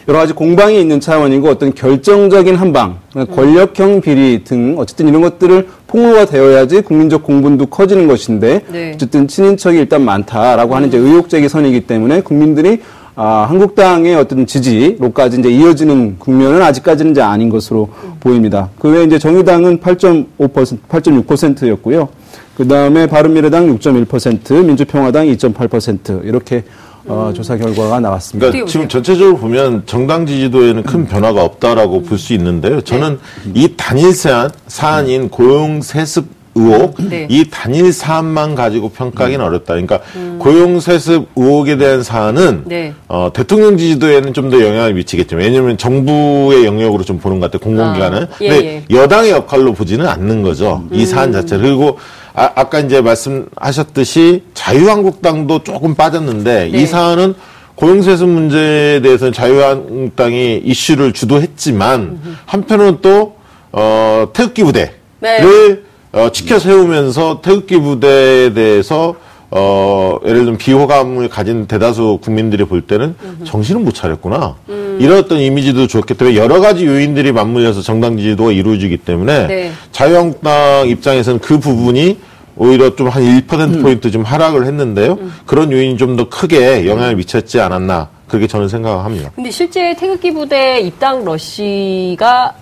여러 0.09 0.19
가지 0.19 0.33
공방이 0.33 0.81
있는 0.81 0.99
차원이고 0.99 1.47
어떤 1.47 1.73
결정적인 1.73 2.55
한방, 2.55 2.97
권력형 3.13 4.01
비리 4.01 4.43
등 4.43 4.75
어쨌든 4.77 5.07
이런 5.07 5.21
것들을 5.21 5.67
폭로가 5.87 6.25
되어야지 6.25 6.81
국민적 6.81 7.23
공분도 7.23 7.67
커지는 7.67 8.07
것인데 8.07 8.61
네. 8.71 8.91
어쨌든 8.95 9.29
친인척이 9.29 9.77
일단 9.77 10.03
많다라고 10.03 10.75
하는 10.75 10.89
이제 10.89 10.97
의혹 10.97 11.29
제기 11.29 11.47
선이기 11.47 11.81
때문에 11.81 12.21
국민들이 12.21 12.81
아, 13.21 13.45
한국당의 13.49 14.15
어떤 14.15 14.45
지지로까지 14.47 15.39
이제 15.39 15.49
이어지는 15.49 16.17
국면은 16.19 16.61
아직까지는 16.61 17.11
이제 17.11 17.21
아닌 17.21 17.49
것으로 17.49 17.89
보입니다. 18.21 18.69
그 18.79 18.87
외에 18.89 19.03
이제 19.03 19.19
정의당은 19.19 19.81
8.5%, 19.81 20.77
8.6%였고요. 20.87 22.07
그 22.55 22.65
다음에 22.65 23.07
바른미래당 23.07 23.77
6.1%, 23.77 24.63
민주평화당 24.63 25.25
2.8% 25.25 26.23
이렇게 26.25 26.63
어, 27.07 27.33
조사 27.35 27.57
결과가 27.57 27.99
나왔습니다. 27.99 28.51
그러니까 28.51 28.71
지금 28.71 28.83
보세요? 28.83 28.87
전체적으로 28.87 29.35
보면 29.37 29.83
정당 29.85 30.25
지지도에는 30.25 30.83
큰 30.83 31.05
변화가 31.05 31.43
없다라고 31.43 32.03
볼 32.03 32.17
수 32.17 32.31
있는데요. 32.33 32.79
저는 32.79 33.19
이 33.53 33.73
단일 33.75 34.13
사안, 34.13 34.49
사안인 34.67 35.27
고용 35.27 35.81
세습 35.81 36.38
의혹, 36.59 36.95
네. 37.09 37.27
이 37.29 37.45
단일 37.49 37.93
사안만 37.93 38.55
가지고 38.55 38.89
평가하기는 38.89 39.43
어렵다. 39.43 39.73
그러니까 39.75 39.99
고용 40.37 40.79
세습 40.79 41.27
의혹에 41.35 41.77
대한 41.77 42.03
사안은 42.03 42.63
네. 42.65 42.93
어, 43.07 43.29
대통령 43.33 43.77
지지도에는 43.77 44.33
좀 44.33 44.49
더 44.49 44.59
영향을 44.65 44.95
미치겠죠. 44.95 45.35
왜냐하면 45.35 45.77
정부의 45.77 46.65
영역으로 46.65 47.03
좀 47.03 47.19
보는 47.19 47.39
것 47.39 47.51
같아요. 47.51 47.59
공공기관은. 47.59 48.23
아, 48.23 48.27
예, 48.41 48.49
근데 48.49 48.65
예. 48.89 48.95
여당의 48.95 49.29
역할로 49.31 49.73
보지는 49.73 50.07
않는 50.07 50.41
거죠. 50.41 50.83
이 50.91 51.05
사안 51.05 51.31
자체를. 51.31 51.63
그리고 51.65 51.99
아, 52.33 52.49
아까 52.55 52.79
이제 52.79 52.99
말씀하셨듯이 53.01 54.43
자유한국당도 54.55 55.63
조금 55.63 55.93
빠졌는데 55.93 56.69
네. 56.71 56.79
이 56.79 56.85
사안은 56.87 57.35
고용세습 57.75 58.27
문제에 58.27 59.01
대해서는 59.01 59.33
자유한국당이 59.33 60.61
이슈를 60.65 61.13
주도했지만 61.13 62.19
한편으로는 62.45 62.99
또 63.01 63.35
어, 63.71 64.29
태극기 64.33 64.63
부대를 64.63 64.91
네. 65.19 65.79
어, 66.11 66.31
지켜 66.31 66.57
세우면서 66.59 67.41
태극기 67.41 67.77
부대에 67.77 68.53
대해서 68.53 69.15
어, 69.51 70.17
예를 70.25 70.39
들면 70.41 70.57
비호감을 70.57 71.29
가진 71.29 71.65
대다수 71.67 72.19
국민들이 72.21 72.63
볼 72.65 72.81
때는 72.81 73.15
정신을 73.45 73.81
못 73.81 73.93
차렸구나. 73.95 74.55
이런 74.99 75.17
어떤 75.19 75.39
이미지도 75.39 75.87
좋기 75.87 76.15
때문에 76.15 76.35
여러 76.37 76.59
가지 76.59 76.85
요인들이 76.85 77.31
맞물려서 77.31 77.81
정당 77.81 78.17
지지도가 78.17 78.51
이루어지기 78.51 78.97
때문에 78.97 79.47
네. 79.47 79.71
자유한국당 79.91 80.87
입장에서는 80.89 81.39
그 81.39 81.57
부분이 81.59 82.17
오히려 82.57 82.93
좀 82.95 83.07
한 83.07 83.23
1%포인트 83.23 84.11
좀 84.11 84.23
하락을 84.23 84.65
했는데요. 84.65 85.17
그런 85.45 85.71
요인이 85.71 85.97
좀 85.97 86.15
더 86.17 86.27
크게 86.29 86.85
영향을 86.85 87.15
미쳤지 87.15 87.59
않았나. 87.61 88.09
그렇게 88.27 88.45
저는 88.45 88.67
생각합니다. 88.67 89.31
근데 89.35 89.49
실제 89.49 89.95
태극기 89.95 90.31
부대 90.33 90.79
입당 90.81 91.23
러시가 91.23 92.53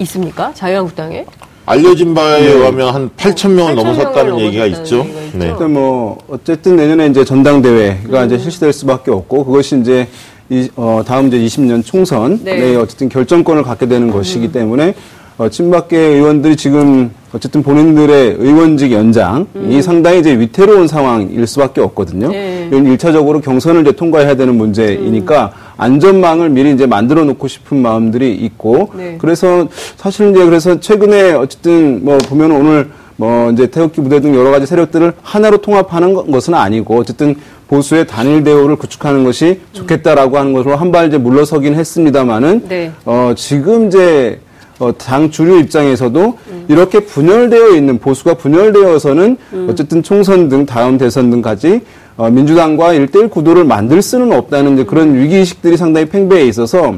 있습니까? 0.00 0.52
자유한국당에? 0.54 1.24
알려진 1.66 2.14
바에 2.14 2.46
의하면 2.46 2.94
한 2.94 3.10
8천 3.16 3.50
명을 3.50 3.74
8,000 3.74 3.76
넘어섰다는 3.76 4.30
명을 4.30 4.44
얘기가 4.46 4.64
넘어섰다는 4.66 4.82
있죠. 4.84 4.96
얘기가 4.98 5.20
있죠. 5.20 5.38
네. 5.38 5.46
일단 5.48 5.72
뭐 5.72 6.18
어쨌든 6.28 6.76
내년에 6.76 7.06
이제 7.06 7.24
전당대회가 7.24 8.24
이제 8.26 8.38
실시될 8.38 8.72
수밖에 8.72 9.10
없고 9.10 9.44
그것이 9.44 9.80
이제 9.80 10.08
이, 10.50 10.68
어, 10.76 11.02
다음 11.06 11.28
이제 11.28 11.38
20년 11.38 11.84
총선에 11.84 12.38
네. 12.42 12.76
어쨌든 12.76 13.08
결정권을 13.08 13.62
갖게 13.62 13.86
되는 13.88 14.10
것이기 14.10 14.52
때문에 14.52 14.94
어, 15.36 15.48
친박계 15.48 15.96
의원들이 15.98 16.56
지금 16.56 17.10
어쨌든 17.32 17.62
본인들의 17.64 18.36
의원직 18.38 18.92
연장이 18.92 19.82
상당히 19.82 20.20
이제 20.20 20.38
위태로운 20.38 20.86
상황일 20.86 21.44
수밖에 21.48 21.80
없거든요. 21.80 22.28
네. 22.30 22.68
이건 22.68 22.86
일차적으로 22.86 23.40
경선을 23.40 23.80
이제 23.82 23.92
통과해야 23.92 24.36
되는 24.36 24.54
문제이니까 24.56 25.52
안전망을 25.76 26.50
미리 26.50 26.72
이제 26.72 26.86
만들어 26.86 27.24
놓고 27.24 27.48
싶은 27.48 27.78
마음들이 27.82 28.32
있고 28.32 28.90
네. 28.96 29.16
그래서 29.20 29.66
사실 29.96 30.30
이제 30.30 30.44
그래서 30.44 30.78
최근에 30.78 31.32
어쨌든 31.32 32.04
뭐 32.04 32.18
보면 32.18 32.52
오늘 32.52 32.90
뭐 33.16 33.50
이제 33.50 33.66
태극기 33.66 34.00
부대 34.02 34.20
등 34.20 34.36
여러 34.36 34.52
가지 34.52 34.66
세력들을 34.66 35.14
하나로 35.22 35.58
통합하는 35.58 36.14
것- 36.14 36.30
것은 36.30 36.54
아니고 36.54 36.96
어쨌든 36.98 37.34
보수의 37.66 38.06
단일 38.06 38.44
대우를 38.44 38.76
구축하는 38.76 39.24
것이 39.24 39.60
좋겠다라고 39.72 40.38
하는 40.38 40.52
것으로 40.52 40.76
한 40.76 40.92
발 40.92 41.08
이제 41.08 41.18
물러서긴 41.18 41.74
했습니다만은 41.74 42.66
네. 42.68 42.92
어 43.04 43.32
지금 43.36 43.88
이제 43.88 44.38
어, 44.78 44.92
당 44.96 45.30
주류 45.30 45.58
입장에서도 45.60 46.38
이렇게 46.68 47.00
분열되어 47.00 47.70
있는 47.70 47.98
보수가 47.98 48.34
분열되어서는 48.34 49.36
어쨌든 49.68 50.02
총선 50.02 50.48
등 50.48 50.66
다음 50.66 50.98
대선 50.98 51.30
등까지 51.30 51.82
어, 52.16 52.30
민주당과 52.30 52.94
일대일 52.94 53.28
구도를 53.28 53.64
만들 53.64 54.00
수는 54.02 54.32
없다는 54.32 54.74
이제 54.74 54.84
그런 54.84 55.14
위기의식들이 55.16 55.76
상당히 55.76 56.08
팽배해 56.08 56.46
있어서 56.46 56.94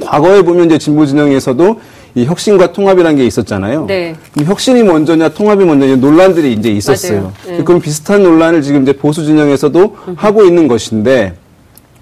과거에 0.00 0.42
보면 0.42 0.66
이제 0.66 0.78
진보 0.78 1.06
진영에서도 1.06 1.80
이 2.14 2.26
혁신과 2.26 2.72
통합이라는 2.72 3.16
게 3.16 3.24
있었잖아요. 3.24 3.86
네. 3.86 4.14
이 4.38 4.44
혁신이 4.44 4.82
먼저냐 4.82 5.30
통합이 5.30 5.64
먼저냐 5.64 5.96
논란들이 5.96 6.52
이제 6.52 6.70
있었어요. 6.70 7.32
네. 7.46 7.64
그럼 7.64 7.80
비슷한 7.80 8.22
논란을 8.22 8.60
지금 8.60 8.82
이제 8.82 8.92
보수 8.92 9.24
진영에서도 9.24 9.96
하고 10.16 10.44
있는 10.44 10.68
것인데 10.68 11.34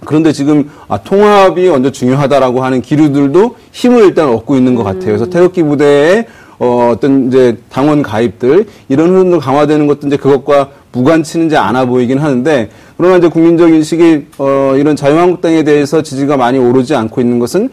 그런데 0.04 0.32
지금 0.32 0.70
아, 0.88 0.98
통합이 0.98 1.68
먼저 1.68 1.90
중요하다라고 1.90 2.62
하는 2.62 2.82
기류들도 2.82 3.56
힘을 3.72 4.04
일단 4.04 4.28
얻고 4.28 4.56
있는 4.56 4.74
것 4.74 4.84
같아요. 4.84 5.06
그래서 5.06 5.26
태극기 5.26 5.62
부대의 5.62 6.26
어, 6.58 6.90
어떤 6.92 7.28
이제 7.28 7.56
당원 7.70 8.02
가입들 8.02 8.66
이런 8.88 9.10
흐름도 9.10 9.40
강화되는 9.40 9.86
것도 9.86 10.06
이제 10.06 10.16
그것과 10.16 10.68
무관치는 10.92 11.46
이제 11.46 11.56
않아 11.56 11.86
보이긴 11.86 12.18
하는데 12.18 12.68
그러나 12.96 13.16
이제 13.16 13.28
국민적 13.28 13.70
인식이 13.70 14.26
어, 14.38 14.74
이런 14.76 14.94
자유한국당에 14.94 15.62
대해서 15.62 16.02
지지가 16.02 16.36
많이 16.36 16.58
오르지 16.58 16.94
않고 16.94 17.20
있는 17.20 17.38
것은 17.38 17.70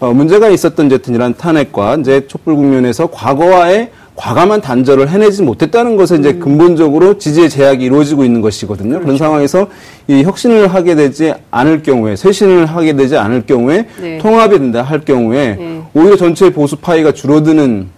어, 0.00 0.12
문제가 0.12 0.48
있었던 0.48 0.86
이제 0.86 0.98
이런 1.08 1.34
탄핵과 1.34 1.96
이제 1.96 2.26
촛불 2.26 2.56
국면에서 2.56 3.08
과거와의 3.08 3.90
과감한 4.22 4.60
단절을 4.60 5.08
해내지 5.08 5.42
못했다는 5.42 5.96
것에 5.96 6.14
이제 6.14 6.34
근본적으로 6.34 7.18
지지의 7.18 7.50
제약이 7.50 7.84
이루어지고 7.84 8.24
있는 8.24 8.40
것이거든요. 8.40 9.00
그런 9.00 9.18
상황에서 9.18 9.66
이 10.06 10.22
혁신을 10.22 10.68
하게 10.68 10.94
되지 10.94 11.34
않을 11.50 11.82
경우에 11.82 12.14
쇄신을 12.14 12.66
하게 12.66 12.92
되지 12.92 13.16
않을 13.16 13.46
경우에 13.46 13.88
네. 14.00 14.18
통합이 14.18 14.60
된다 14.60 14.82
할 14.82 15.00
경우에 15.00 15.56
네. 15.56 15.82
오히려 15.92 16.16
전체 16.16 16.52
보수 16.52 16.76
파이가 16.76 17.10
줄어드는 17.10 17.88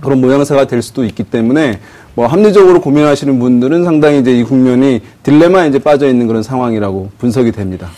그런 0.00 0.20
모양새가 0.20 0.66
될 0.66 0.82
수도 0.82 1.04
있기 1.04 1.22
때문에 1.22 1.78
뭐 2.16 2.26
합리적으로 2.26 2.80
고민하시는 2.80 3.38
분들은 3.38 3.84
상당히 3.84 4.18
이제 4.18 4.36
이 4.36 4.42
국면이 4.42 5.00
딜레마에 5.22 5.68
이제 5.68 5.78
빠져 5.78 6.08
있는 6.08 6.26
그런 6.26 6.42
상황이라고 6.42 7.10
분석이 7.18 7.52
됩니다. 7.52 7.88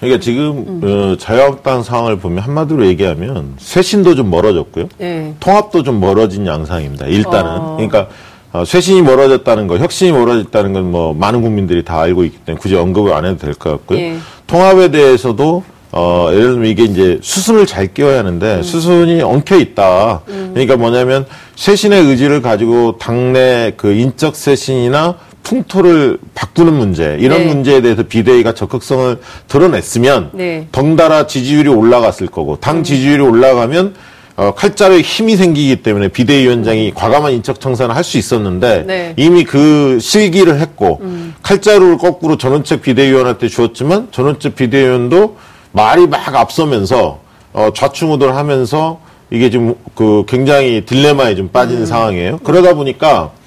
그러니까 0.00 0.20
지금 0.20 0.80
어, 0.84 1.16
자유한국당 1.18 1.82
상황을 1.82 2.18
보면 2.18 2.38
한마디로 2.38 2.86
얘기하면 2.86 3.54
쇄신도 3.58 4.14
좀 4.14 4.30
멀어졌고요. 4.30 4.88
네. 4.98 5.34
통합도 5.40 5.82
좀 5.82 5.98
멀어진 6.00 6.46
양상입니다. 6.46 7.06
일단은 7.06 7.50
어. 7.50 7.76
그러니까 7.76 8.08
어, 8.52 8.64
쇄신이 8.64 9.02
멀어졌다는 9.02 9.66
거, 9.66 9.76
혁신이 9.78 10.12
멀어졌다는 10.12 10.72
건 10.72 10.84
뭐 10.88 11.12
많은 11.14 11.42
국민들이 11.42 11.84
다 11.84 12.00
알고 12.00 12.24
있기 12.24 12.38
때문에 12.46 12.60
굳이 12.60 12.76
언급을 12.76 13.12
안 13.12 13.24
해도 13.26 13.36
될 13.38 13.54
것 13.54 13.70
같고요. 13.70 13.98
예. 13.98 14.16
통합에 14.46 14.90
대해서도 14.90 15.64
어, 15.90 16.28
예를 16.32 16.42
들면 16.52 16.66
이게 16.66 16.84
이제 16.84 17.18
수순을 17.22 17.66
잘 17.66 17.92
끼워야 17.92 18.18
하는데 18.20 18.62
수순이 18.62 19.20
엉켜 19.22 19.56
있다. 19.56 20.20
그러니까 20.26 20.76
뭐냐면 20.76 21.26
쇄신의 21.56 22.04
의지를 22.04 22.40
가지고 22.40 22.98
당내 22.98 23.72
그 23.76 23.92
인적 23.92 24.36
쇄신이나 24.36 25.16
풍토를 25.42 26.18
바꾸는 26.34 26.74
문제 26.74 27.16
이런 27.20 27.38
네. 27.38 27.46
문제에 27.46 27.80
대해서 27.80 28.02
비대위가 28.02 28.52
적극성을 28.54 29.18
드러냈으면 29.48 30.30
네. 30.32 30.66
덩달아 30.72 31.26
지지율이 31.26 31.68
올라갔을 31.68 32.26
거고 32.26 32.56
당 32.56 32.82
지지율이 32.82 33.22
올라가면 33.22 33.94
어, 34.36 34.52
칼자루에 34.54 35.00
힘이 35.00 35.36
생기기 35.36 35.76
때문에 35.82 36.08
비대위원장이 36.08 36.92
과감한 36.94 37.32
인적 37.32 37.60
청산을 37.60 37.96
할 37.96 38.04
수 38.04 38.18
있었는데 38.18 38.84
네. 38.86 39.14
이미 39.16 39.42
그 39.44 39.98
실기를 40.00 40.60
했고 40.60 41.00
칼자루를 41.42 41.98
거꾸로 41.98 42.36
전원책 42.38 42.82
비대위원한테 42.82 43.48
주었지만 43.48 44.08
전원책 44.12 44.54
비대위원도 44.54 45.36
말이 45.72 46.06
막 46.06 46.34
앞서면서 46.34 47.20
어, 47.52 47.70
좌충우돌 47.74 48.34
하면서 48.34 49.00
이게 49.30 49.50
지금 49.50 49.74
그 49.94 50.24
굉장히 50.28 50.84
딜레마에 50.86 51.34
좀 51.34 51.48
빠진 51.48 51.84
상황이에요. 51.84 52.38
그러다 52.44 52.74
보니까 52.74 53.22
어, 53.22 53.37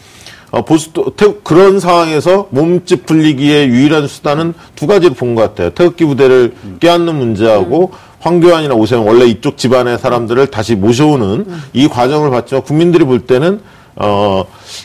보수 0.66 0.92
또 0.92 1.16
태- 1.16 1.34
그런 1.44 1.80
상황에서 1.80 2.48
몸집 2.50 3.06
불리기의 3.06 3.70
유일한 3.70 4.08
수단은 4.08 4.54
두 4.76 4.86
가지를 4.86 5.16
본것 5.16 5.50
같아요. 5.50 5.70
태극기 5.70 6.04
부대를 6.06 6.54
껴안는 6.82 7.16
문제하고 7.16 7.92
황교안이나 8.20 8.76
오세훈 8.76 9.08
원래 9.08 9.26
이쪽 9.26 9.58
집안의 9.58 9.98
사람들을 9.98 10.48
다시 10.48 10.76
모셔오는 10.76 11.46
이 11.74 11.88
과정을 11.88 12.30
봤지만 12.32 12.64
국민들이 12.64 13.06
볼 13.06 13.22
때는 13.22 13.62
어 13.96 14.44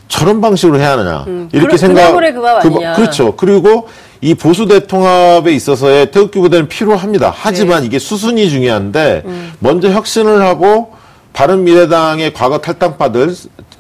저런 0.09 0.41
방식으로 0.41 0.79
해야 0.79 0.93
하느냐 0.93 1.25
이렇게 1.53 1.73
그- 1.73 1.77
생각 1.79 2.13
그- 2.13 2.69
아니냐. 2.69 2.95
그렇죠. 2.95 3.35
그리고 3.37 3.89
이 4.21 4.35
보수 4.35 4.67
대통합에 4.67 5.53
있어서의 5.53 6.11
태극기 6.11 6.39
부대는 6.41 6.69
필요합니다. 6.69 7.33
하지만 7.37 7.81
네. 7.81 7.87
이게 7.87 7.99
수순이 7.99 8.49
중요한데 8.49 9.23
음. 9.27 9.53
먼저 9.59 9.91
혁신을 9.91 10.43
하고 10.43 10.96
바른미래당의 11.37 12.33
과거 12.33 12.59
탈당파들 12.59 13.35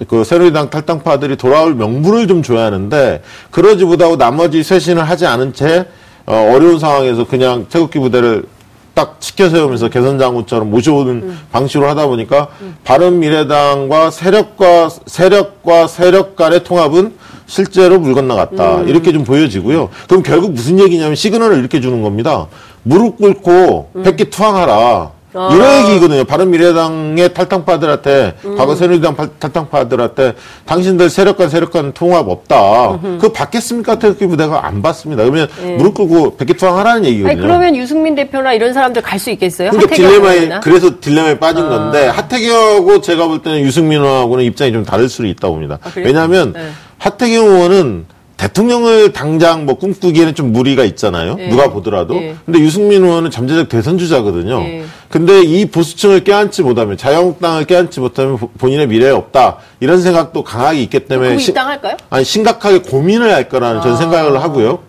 그 0.08 0.24
새누리당 0.24 0.68
탈당파들이 0.68 1.36
돌아올 1.36 1.74
명분을 1.74 2.28
좀 2.28 2.42
줘야 2.42 2.66
하는데 2.66 3.22
그러지 3.50 3.86
못하고 3.86 4.16
나머지 4.16 4.62
쇄신을 4.62 5.02
하지 5.08 5.26
않은 5.26 5.54
채 5.54 5.86
어, 6.26 6.52
어려운 6.54 6.78
상황에서 6.78 7.26
그냥 7.26 7.66
태극기 7.70 7.98
부대를 7.98 8.44
딱 8.92 9.20
치켜 9.20 9.48
세우면서 9.48 9.88
개선 9.88 10.18
장군처럼 10.18 10.70
모셔오는 10.70 11.12
음. 11.12 11.38
방식으로 11.50 11.88
하다 11.88 12.06
보니까 12.08 12.48
바른미래당과 12.84 14.10
세력과 14.10 14.90
세력과 15.06 15.86
세력 15.86 16.36
간의 16.36 16.62
통합은 16.64 17.14
실제로 17.46 17.98
물 17.98 18.14
건너갔다 18.14 18.82
음. 18.82 18.88
이렇게 18.88 19.12
좀 19.12 19.24
보여지고요. 19.24 19.88
그럼 20.08 20.22
결국 20.22 20.52
무슨 20.52 20.78
얘기냐면 20.78 21.14
시그널을 21.14 21.58
이렇게 21.58 21.80
주는 21.80 22.02
겁니다. 22.02 22.48
무릎 22.82 23.18
꿇고 23.18 23.90
음. 23.96 24.02
백기 24.02 24.30
투항하라. 24.30 25.15
아. 25.36 25.50
이런 25.54 25.88
얘기거든요. 25.90 26.24
바른미래당의 26.24 27.34
탈당파들한테, 27.34 28.34
음. 28.44 28.56
과거 28.56 28.74
새누리당 28.74 29.14
팔- 29.16 29.28
탈당파들한테 29.38 30.34
당신들 30.64 31.10
세력 31.10 31.36
간 31.36 31.48
세력 31.50 31.70
간 31.72 31.92
통합 31.92 32.28
없다. 32.28 32.98
그거 33.02 33.30
받겠습니까? 33.32 33.98
태극기 33.98 34.26
부대가 34.26 34.66
안 34.66 34.80
받습니다. 34.82 35.22
그러면 35.24 35.48
무릎 35.78 35.94
꿇고 35.94 36.36
백기 36.36 36.54
투항 36.54 36.78
하라는 36.78 37.04
얘기거든요. 37.04 37.28
예. 37.28 37.32
아니 37.32 37.40
그러면 37.40 37.76
유승민 37.76 38.14
대표나 38.14 38.52
이런 38.54 38.72
사람들 38.72 39.02
갈 39.02 39.16
수 39.18 39.30
있겠어요? 39.30 39.70
그러니까 39.70 39.92
하태경 39.94 40.10
딜레마에? 40.10 40.60
그래서 40.62 41.00
딜레마에 41.00 41.38
빠진 41.38 41.64
아. 41.64 41.68
건데 41.68 42.06
하태경하고 42.08 43.00
제가 43.00 43.26
볼 43.26 43.42
때는 43.42 43.60
유승민하고는 43.60 44.44
입장이 44.44 44.72
좀 44.72 44.84
다를 44.84 45.08
수도 45.08 45.26
있다고 45.26 45.54
봅니다. 45.54 45.78
아? 45.82 45.90
왜냐하면 45.96 46.52
네. 46.52 46.68
하태경 46.98 47.44
의원은 47.46 48.04
대통령을 48.36 49.12
당장 49.12 49.64
뭐 49.64 49.76
꿈꾸기에는 49.76 50.34
좀 50.34 50.52
무리가 50.52 50.84
있잖아요. 50.84 51.36
예. 51.38 51.48
누가 51.48 51.70
보더라도. 51.70 52.16
예. 52.16 52.36
근데 52.44 52.58
유승민 52.60 53.02
의원은 53.02 53.30
잠재적 53.30 53.68
대선 53.68 53.96
주자거든요. 53.98 54.60
예. 54.62 54.84
근데 55.08 55.42
이 55.42 55.64
보수층을 55.66 56.22
껴안지 56.24 56.62
못하면 56.62 56.96
자유한국당을 56.98 57.64
껴안지 57.64 58.00
못하면 58.00 58.36
보- 58.36 58.48
본인의 58.50 58.88
미래에 58.88 59.10
없다 59.10 59.58
이런 59.80 60.02
생각도 60.02 60.44
강하게 60.44 60.82
있기 60.82 61.00
때문에 61.00 61.38
시- 61.38 61.50
입당할까요? 61.52 61.96
아니 62.10 62.24
심각하게 62.24 62.78
고민을 62.80 63.32
할 63.32 63.48
거라는 63.48 63.80
저는 63.80 63.96
아. 63.96 63.98
생각을 63.98 64.42
하고요. 64.42 64.80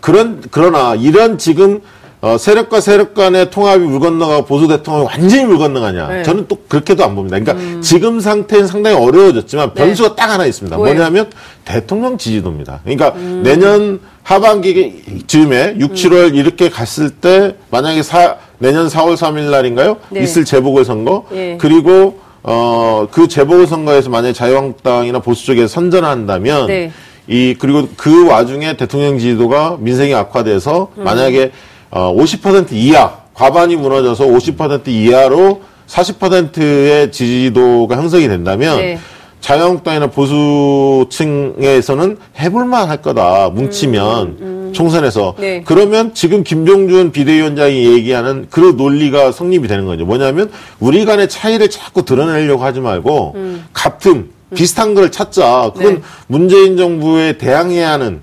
그런 0.00 0.42
그러나 0.50 0.94
이런 0.94 1.36
지금 1.36 1.80
어, 2.22 2.38
세력과 2.38 2.80
세력 2.80 3.14
간의 3.14 3.50
통합이 3.50 3.84
물 3.84 4.00
건너가 4.00 4.40
보수 4.42 4.66
대통합이 4.66 5.06
완전히 5.06 5.44
물 5.44 5.58
건너가냐? 5.58 6.08
네. 6.08 6.18
음. 6.18 6.24
저는 6.24 6.46
또 6.48 6.58
그렇게도 6.66 7.04
안 7.04 7.14
봅니다. 7.14 7.38
그러니까 7.38 7.80
지금 7.82 8.20
상태는 8.20 8.66
상당히 8.66 8.96
어려워졌지만 8.96 9.74
네. 9.74 9.84
변수가 9.84 10.16
딱 10.16 10.30
하나 10.30 10.46
있습니다. 10.46 10.76
뭐예요? 10.76 10.94
뭐냐면 10.94 11.30
대통령 11.64 12.16
지지도입니다. 12.16 12.80
그러니까 12.84 13.10
음. 13.16 13.42
내년 13.44 14.00
하반기 14.22 15.24
즈음에 15.26 15.76
6, 15.78 15.92
7월 15.92 16.34
이렇게 16.34 16.70
갔을 16.70 17.10
때 17.10 17.54
만약에 17.70 18.02
사, 18.02 18.36
내년 18.58 18.88
4월 18.88 19.16
3일 19.16 19.50
날인가요? 19.50 19.98
네. 20.08 20.22
있을 20.22 20.44
재보궐선거 20.44 21.26
예. 21.32 21.58
그리고 21.60 22.18
어, 22.42 23.06
그 23.10 23.28
재보궐선거에서 23.28 24.08
만약에 24.08 24.32
자유한국당이나 24.32 25.18
보수 25.18 25.46
쪽에 25.46 25.66
선전한다면 25.66 26.66
네. 26.66 26.92
이 27.28 27.54
그리고 27.58 27.88
그 27.96 28.26
와중에 28.28 28.76
대통령 28.76 29.18
지지도가 29.18 29.76
민생이 29.80 30.14
악화돼서 30.14 30.88
음. 30.96 31.04
만약에 31.04 31.44
어, 31.44 31.50
50% 31.90 32.72
이하 32.72 33.18
과반이 33.34 33.76
무너져서 33.76 34.26
50% 34.26 34.88
이하로 34.88 35.60
40%의 35.86 37.12
지지도가 37.12 37.96
형성이 37.96 38.26
된다면 38.28 38.78
네. 38.78 38.98
자유한국당이나 39.40 40.08
보수층에서는 40.08 42.18
해볼만 42.40 42.88
할 42.88 43.02
거다 43.02 43.50
뭉치면 43.50 44.72
총선에서 44.72 45.36
네. 45.38 45.62
그러면 45.64 46.14
지금 46.14 46.42
김종준 46.42 47.12
비대위원장이 47.12 47.94
얘기하는 47.94 48.48
그 48.50 48.74
논리가 48.76 49.30
성립이 49.30 49.68
되는 49.68 49.86
거죠. 49.86 50.04
뭐냐면 50.04 50.50
우리 50.80 51.04
간의 51.04 51.28
차이를 51.28 51.70
자꾸 51.70 52.04
드러내려고 52.04 52.64
하지 52.64 52.80
말고 52.80 53.36
같은 53.72 54.30
비슷한 54.54 54.94
걸 54.94 55.10
찾자. 55.10 55.72
그건 55.74 55.94
네. 55.96 56.00
문재인 56.28 56.76
정부에 56.76 57.36
대항해야 57.36 57.90
하는 57.92 58.20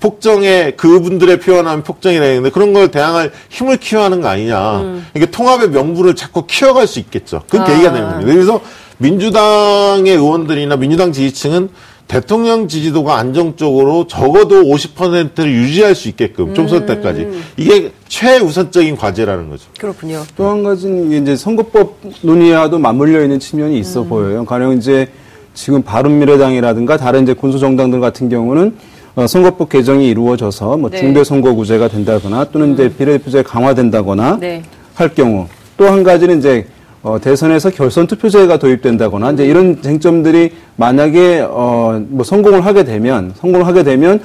폭정에 0.00 0.72
그분들의 0.76 1.40
표현하는 1.40 1.82
폭정이라 1.82 2.24
했는데 2.24 2.50
그런 2.50 2.72
걸 2.72 2.90
대항할 2.90 3.32
힘을 3.50 3.78
키워하는 3.78 4.20
거 4.20 4.28
아니냐. 4.28 5.02
이게 5.16 5.26
통합의 5.26 5.70
명분을 5.70 6.14
자꾸 6.14 6.46
키워갈 6.46 6.86
수 6.86 6.98
있겠죠. 7.00 7.42
그 7.48 7.58
아. 7.58 7.64
계기가 7.64 7.92
되는 7.92 8.08
겁니다. 8.08 8.32
그래서 8.32 8.60
민주당의 8.98 10.12
의원들이나 10.12 10.76
민주당 10.76 11.12
지지층은 11.12 11.68
대통령 12.06 12.68
지지도가 12.68 13.16
안정적으로 13.16 14.06
적어도 14.06 14.62
50%를 14.62 15.50
유지할 15.50 15.94
수 15.94 16.08
있게끔 16.08 16.54
총선 16.54 16.84
때까지 16.84 17.28
이게 17.56 17.92
최우선적인 18.08 18.96
과제라는 18.96 19.48
거죠. 19.48 19.64
그렇군요. 19.80 20.22
또 20.36 20.50
한 20.50 20.62
가지는 20.62 21.22
이제 21.22 21.34
선거법 21.34 21.96
논의와도 22.20 22.78
맞물려 22.78 23.22
있는 23.22 23.40
측면이 23.40 23.78
있어 23.78 24.02
음. 24.02 24.08
보여요. 24.10 24.44
가령 24.44 24.76
이제 24.76 25.08
지금 25.54 25.82
바른미래당이라든가 25.82 26.96
다른 26.96 27.22
이제 27.22 27.32
군소정당들 27.32 28.00
같은 28.00 28.28
경우는 28.28 28.74
어, 29.14 29.26
선거법 29.26 29.68
개정이 29.68 30.08
이루어져서 30.08 30.76
뭐 30.76 30.90
네. 30.90 30.98
중대선거구제가 30.98 31.88
된다거나 31.88 32.44
또는 32.50 32.74
이제 32.74 32.92
비례대표제 32.92 33.44
강화된다거나 33.44 34.38
네. 34.40 34.62
할 34.94 35.14
경우 35.14 35.46
또 35.76 35.86
한 35.88 36.02
가지는 36.02 36.38
이제 36.38 36.66
어, 37.02 37.18
대선에서 37.20 37.70
결선 37.70 38.06
투표제가 38.06 38.56
도입된다거나 38.56 39.32
이제 39.32 39.46
이런 39.46 39.80
쟁점들이 39.82 40.52
만약에 40.76 41.44
어, 41.48 42.02
뭐 42.08 42.24
성공을 42.24 42.64
하게 42.64 42.84
되면 42.84 43.32
성공을 43.36 43.66
하게 43.66 43.82
되면 43.84 44.20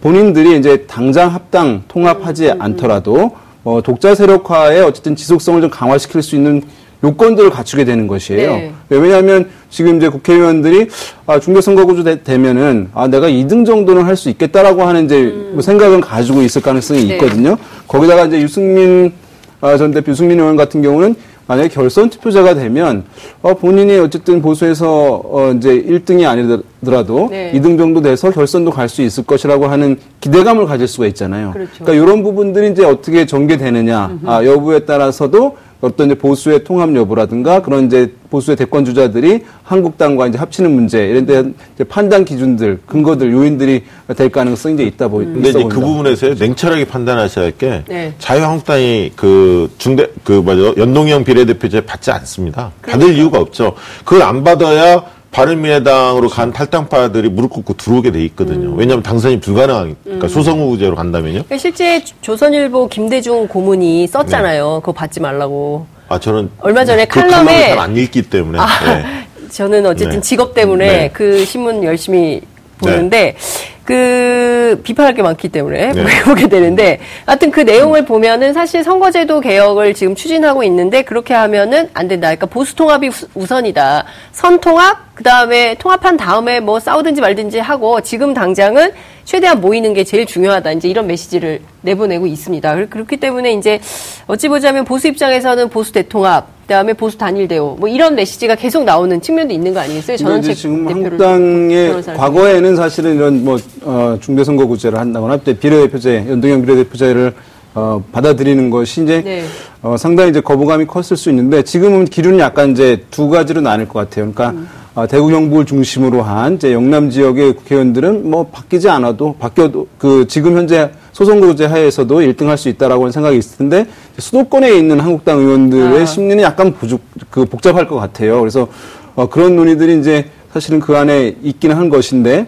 본인들이 0.00 0.58
이제 0.58 0.84
당장 0.86 1.32
합당 1.32 1.84
통합하지 1.88 2.50
음, 2.50 2.60
않더라도 2.60 3.32
어, 3.62 3.80
독자 3.82 4.14
세력화의 4.14 4.82
어쨌든 4.82 5.16
지속성을 5.16 5.60
좀 5.62 5.70
강화시킬 5.70 6.22
수 6.22 6.34
있는 6.36 6.62
요건들을 7.08 7.50
갖추게 7.50 7.84
되는 7.84 8.06
것이에요. 8.06 8.50
네. 8.50 8.72
왜냐하면 8.88 9.48
지금 9.68 9.98
이제 9.98 10.08
국회의원들이 10.08 10.88
아, 11.26 11.38
중대선거구제 11.38 12.02
되- 12.02 12.22
되면은 12.22 12.88
아, 12.94 13.06
내가 13.08 13.28
2등 13.28 13.66
정도는 13.66 14.04
할 14.04 14.14
수 14.16 14.30
있겠다라고 14.30 14.82
하는 14.84 15.04
이제 15.06 15.22
뭐 15.52 15.60
생각은 15.60 16.00
가지고 16.00 16.40
있을 16.42 16.62
가능성이 16.62 17.02
음. 17.02 17.08
네. 17.08 17.14
있거든요. 17.16 17.56
거기다가 17.88 18.26
이제 18.26 18.40
유승민 18.40 19.12
아, 19.60 19.76
전 19.76 19.90
대표 19.90 20.12
유승민 20.12 20.38
의원 20.40 20.56
같은 20.56 20.80
경우는 20.82 21.14
만약에 21.46 21.68
결선 21.68 22.08
투표자가 22.08 22.54
되면 22.54 23.04
어, 23.42 23.52
본인이 23.54 23.98
어쨌든 23.98 24.40
보수에서 24.40 25.20
어, 25.24 25.52
이제 25.56 25.68
1등이 25.82 26.24
아니더라도 26.26 27.28
네. 27.30 27.52
2등 27.54 27.76
정도 27.76 28.00
돼서 28.00 28.30
결선도 28.30 28.70
갈 28.70 28.88
수 28.88 29.02
있을 29.02 29.24
것이라고 29.24 29.66
하는 29.66 29.98
기대감을 30.20 30.64
가질 30.66 30.86
수가 30.88 31.06
있잖아요. 31.08 31.50
그렇죠. 31.52 31.84
러니까 31.84 32.02
이런 32.02 32.22
부분들이 32.22 32.70
이제 32.70 32.84
어떻게 32.84 33.26
전개되느냐 33.26 34.18
아, 34.24 34.42
여부에 34.44 34.80
따라서도 34.86 35.56
어떤 35.84 36.06
이제 36.06 36.14
보수의 36.14 36.64
통합 36.64 36.94
여부라든가 36.96 37.60
그런 37.60 37.86
이제 37.86 38.12
보수의 38.30 38.56
대권 38.56 38.84
주자들이 38.84 39.44
한국당과 39.62 40.28
이제 40.28 40.38
합치는 40.38 40.70
문제 40.70 41.06
이런 41.06 41.26
데 41.26 41.44
이제 41.74 41.84
판단 41.84 42.24
기준들, 42.24 42.80
근거들, 42.86 43.32
요인들이 43.32 43.84
될 44.16 44.30
가능성이 44.30 44.74
이제 44.74 44.84
있다 44.84 45.08
보이 45.08 45.26
근데 45.26 45.50
있어 45.50 45.58
이제 45.60 45.68
그. 45.68 45.80
부분에서 45.80 46.34
냉철하게 46.34 46.86
판단하셔야 46.86 47.44
할게 47.44 47.84
네. 47.86 48.14
자유한국당이 48.18 49.12
그 49.14 49.70
중대 49.78 50.08
그 50.24 50.32
뭐죠 50.32 50.74
연동형 50.76 51.24
비례대표제 51.24 51.82
받지 51.82 52.10
않습니다. 52.10 52.72
받을 52.82 53.14
이유가 53.14 53.38
없죠. 53.38 53.74
그걸 54.04 54.22
안 54.22 54.42
받아야 54.42 55.04
바른미래당으로 55.34 56.28
간 56.28 56.52
탈당파들이 56.52 57.28
무릎 57.28 57.50
꿇고 57.50 57.74
들어오게 57.74 58.12
돼 58.12 58.24
있거든요. 58.26 58.68
음. 58.68 58.78
왜냐하면 58.78 59.02
당선이 59.02 59.40
불가능하니까 59.40 60.28
소선거구제로 60.28 60.94
간다면요. 60.94 61.32
그러니까 61.44 61.58
실제 61.58 62.02
조- 62.04 62.14
조선일보 62.20 62.88
김대중 62.88 63.48
고문이 63.48 64.06
썼잖아요. 64.06 64.80
그거 64.80 64.92
받지 64.92 65.20
말라고. 65.20 65.86
아 66.08 66.18
저는 66.20 66.50
얼마 66.60 66.84
전에 66.84 67.04
그 67.06 67.20
칼럼에- 67.20 67.68
잘안 67.70 67.96
읽기 67.96 68.22
때문에 68.22 68.58
아, 68.60 68.66
네. 68.84 69.04
저는 69.50 69.84
어쨌든 69.86 70.16
네. 70.16 70.20
직업 70.20 70.54
때문에 70.54 70.86
네. 70.86 71.10
그 71.12 71.44
신문 71.44 71.82
열심히 71.82 72.40
보는데 72.78 73.36
그 73.84 74.80
비판할 74.82 75.14
게 75.14 75.22
많기 75.22 75.48
때문에 75.48 75.92
네. 75.92 76.04
보게 76.24 76.48
되는데 76.48 77.00
하여튼 77.26 77.50
그 77.50 77.60
내용을 77.60 78.04
보면은 78.04 78.52
사실 78.52 78.82
선거제도 78.82 79.40
개혁을 79.40 79.94
지금 79.94 80.14
추진하고 80.14 80.62
있는데 80.64 81.02
그렇게 81.02 81.34
하면은 81.34 81.90
안 81.94 82.08
된다. 82.08 82.28
그러니까 82.28 82.46
보수 82.46 82.74
통합이 82.74 83.08
우- 83.08 83.12
우선이다. 83.34 84.04
선 84.32 84.58
통합 84.60 85.14
그다음에 85.14 85.74
통합한 85.78 86.16
다음에 86.16 86.60
뭐 86.60 86.80
싸우든지 86.80 87.20
말든지 87.20 87.58
하고 87.58 88.00
지금 88.00 88.32
당장은 88.34 88.92
최대한 89.24 89.60
모이는 89.60 89.94
게 89.94 90.04
제일 90.04 90.26
중요하다. 90.26 90.72
이제 90.72 90.88
이런 90.88 91.06
메시지를 91.06 91.60
내보내고 91.88 92.26
있습니다. 92.26 92.74
그렇- 92.74 92.88
그렇기 92.90 93.18
때문에 93.18 93.52
이제 93.52 93.78
어찌 94.26 94.48
보자면 94.48 94.84
보수 94.84 95.06
입장에서는 95.08 95.68
보수 95.68 95.92
대통합 95.92 96.48
그다음에 96.62 96.94
보수 96.94 97.18
단일 97.18 97.46
대우 97.46 97.76
뭐 97.78 97.88
이런 97.88 98.14
메시지가 98.14 98.54
계속 98.54 98.84
나오는 98.84 99.20
측면도 99.20 99.52
있는 99.52 99.74
거 99.74 99.80
아니겠어요? 99.80 100.16
전원책 100.16 100.52
이제 100.52 100.60
지금 100.62 100.88
한국당의 100.88 102.02
과거에는 102.16 102.76
사실은 102.76 103.14
이런 103.16 103.44
뭐 103.44 103.58
어, 103.82 104.16
중대선거구제를 104.20 104.98
한다거나 104.98 105.36
또 105.38 105.54
비례대표제, 105.54 106.24
연동형 106.28 106.62
비례대표제를 106.62 107.34
어, 107.76 108.02
받아들이는 108.12 108.70
것이 108.70 109.02
이제 109.02 109.20
네. 109.22 109.44
어, 109.82 109.96
상당히 109.98 110.30
이제 110.30 110.40
거부감이 110.40 110.86
컸을 110.86 111.16
수 111.18 111.28
있는데 111.30 111.62
지금은 111.62 112.06
기준이 112.06 112.38
약간 112.38 112.70
이제 112.70 113.04
두 113.10 113.28
가지로 113.28 113.60
나뉠 113.60 113.86
것 113.88 113.98
같아요. 113.98 114.32
그러니까 114.32 114.50
음. 114.50 114.68
어, 114.94 115.08
대구 115.08 115.28
경북을 115.28 115.64
중심으로 115.64 116.22
한 116.22 116.54
이제 116.54 116.72
영남 116.72 117.10
지역의 117.10 117.54
국회의원들은 117.56 118.30
뭐 118.30 118.46
바뀌지 118.46 118.88
않아도 118.88 119.34
바뀌어도 119.40 119.88
그 119.98 120.24
지금 120.28 120.56
현재 120.56 120.90
소선거구제 121.12 121.66
하에서도 121.66 122.20
1등 122.20 122.46
할 122.46 122.56
수 122.56 122.68
있다라고 122.68 123.02
하는 123.02 123.12
생각이 123.12 123.36
있을 123.36 123.58
텐데 123.58 123.86
수도권에 124.18 124.72
있는 124.76 125.00
한국당 125.00 125.38
의원들의 125.40 126.02
아. 126.02 126.04
심리는 126.06 126.42
약간 126.44 126.72
부족 126.74 127.00
그 127.28 127.44
복잡할 127.44 127.88
것 127.88 127.96
같아요. 127.96 128.38
그래서 128.38 128.68
어, 129.16 129.28
그런 129.28 129.56
논의들이 129.56 129.98
이제 129.98 130.26
사실은 130.54 130.78
그 130.78 130.96
안에 130.96 131.34
있기는 131.42 131.74
한 131.74 131.88
것인데 131.88 132.46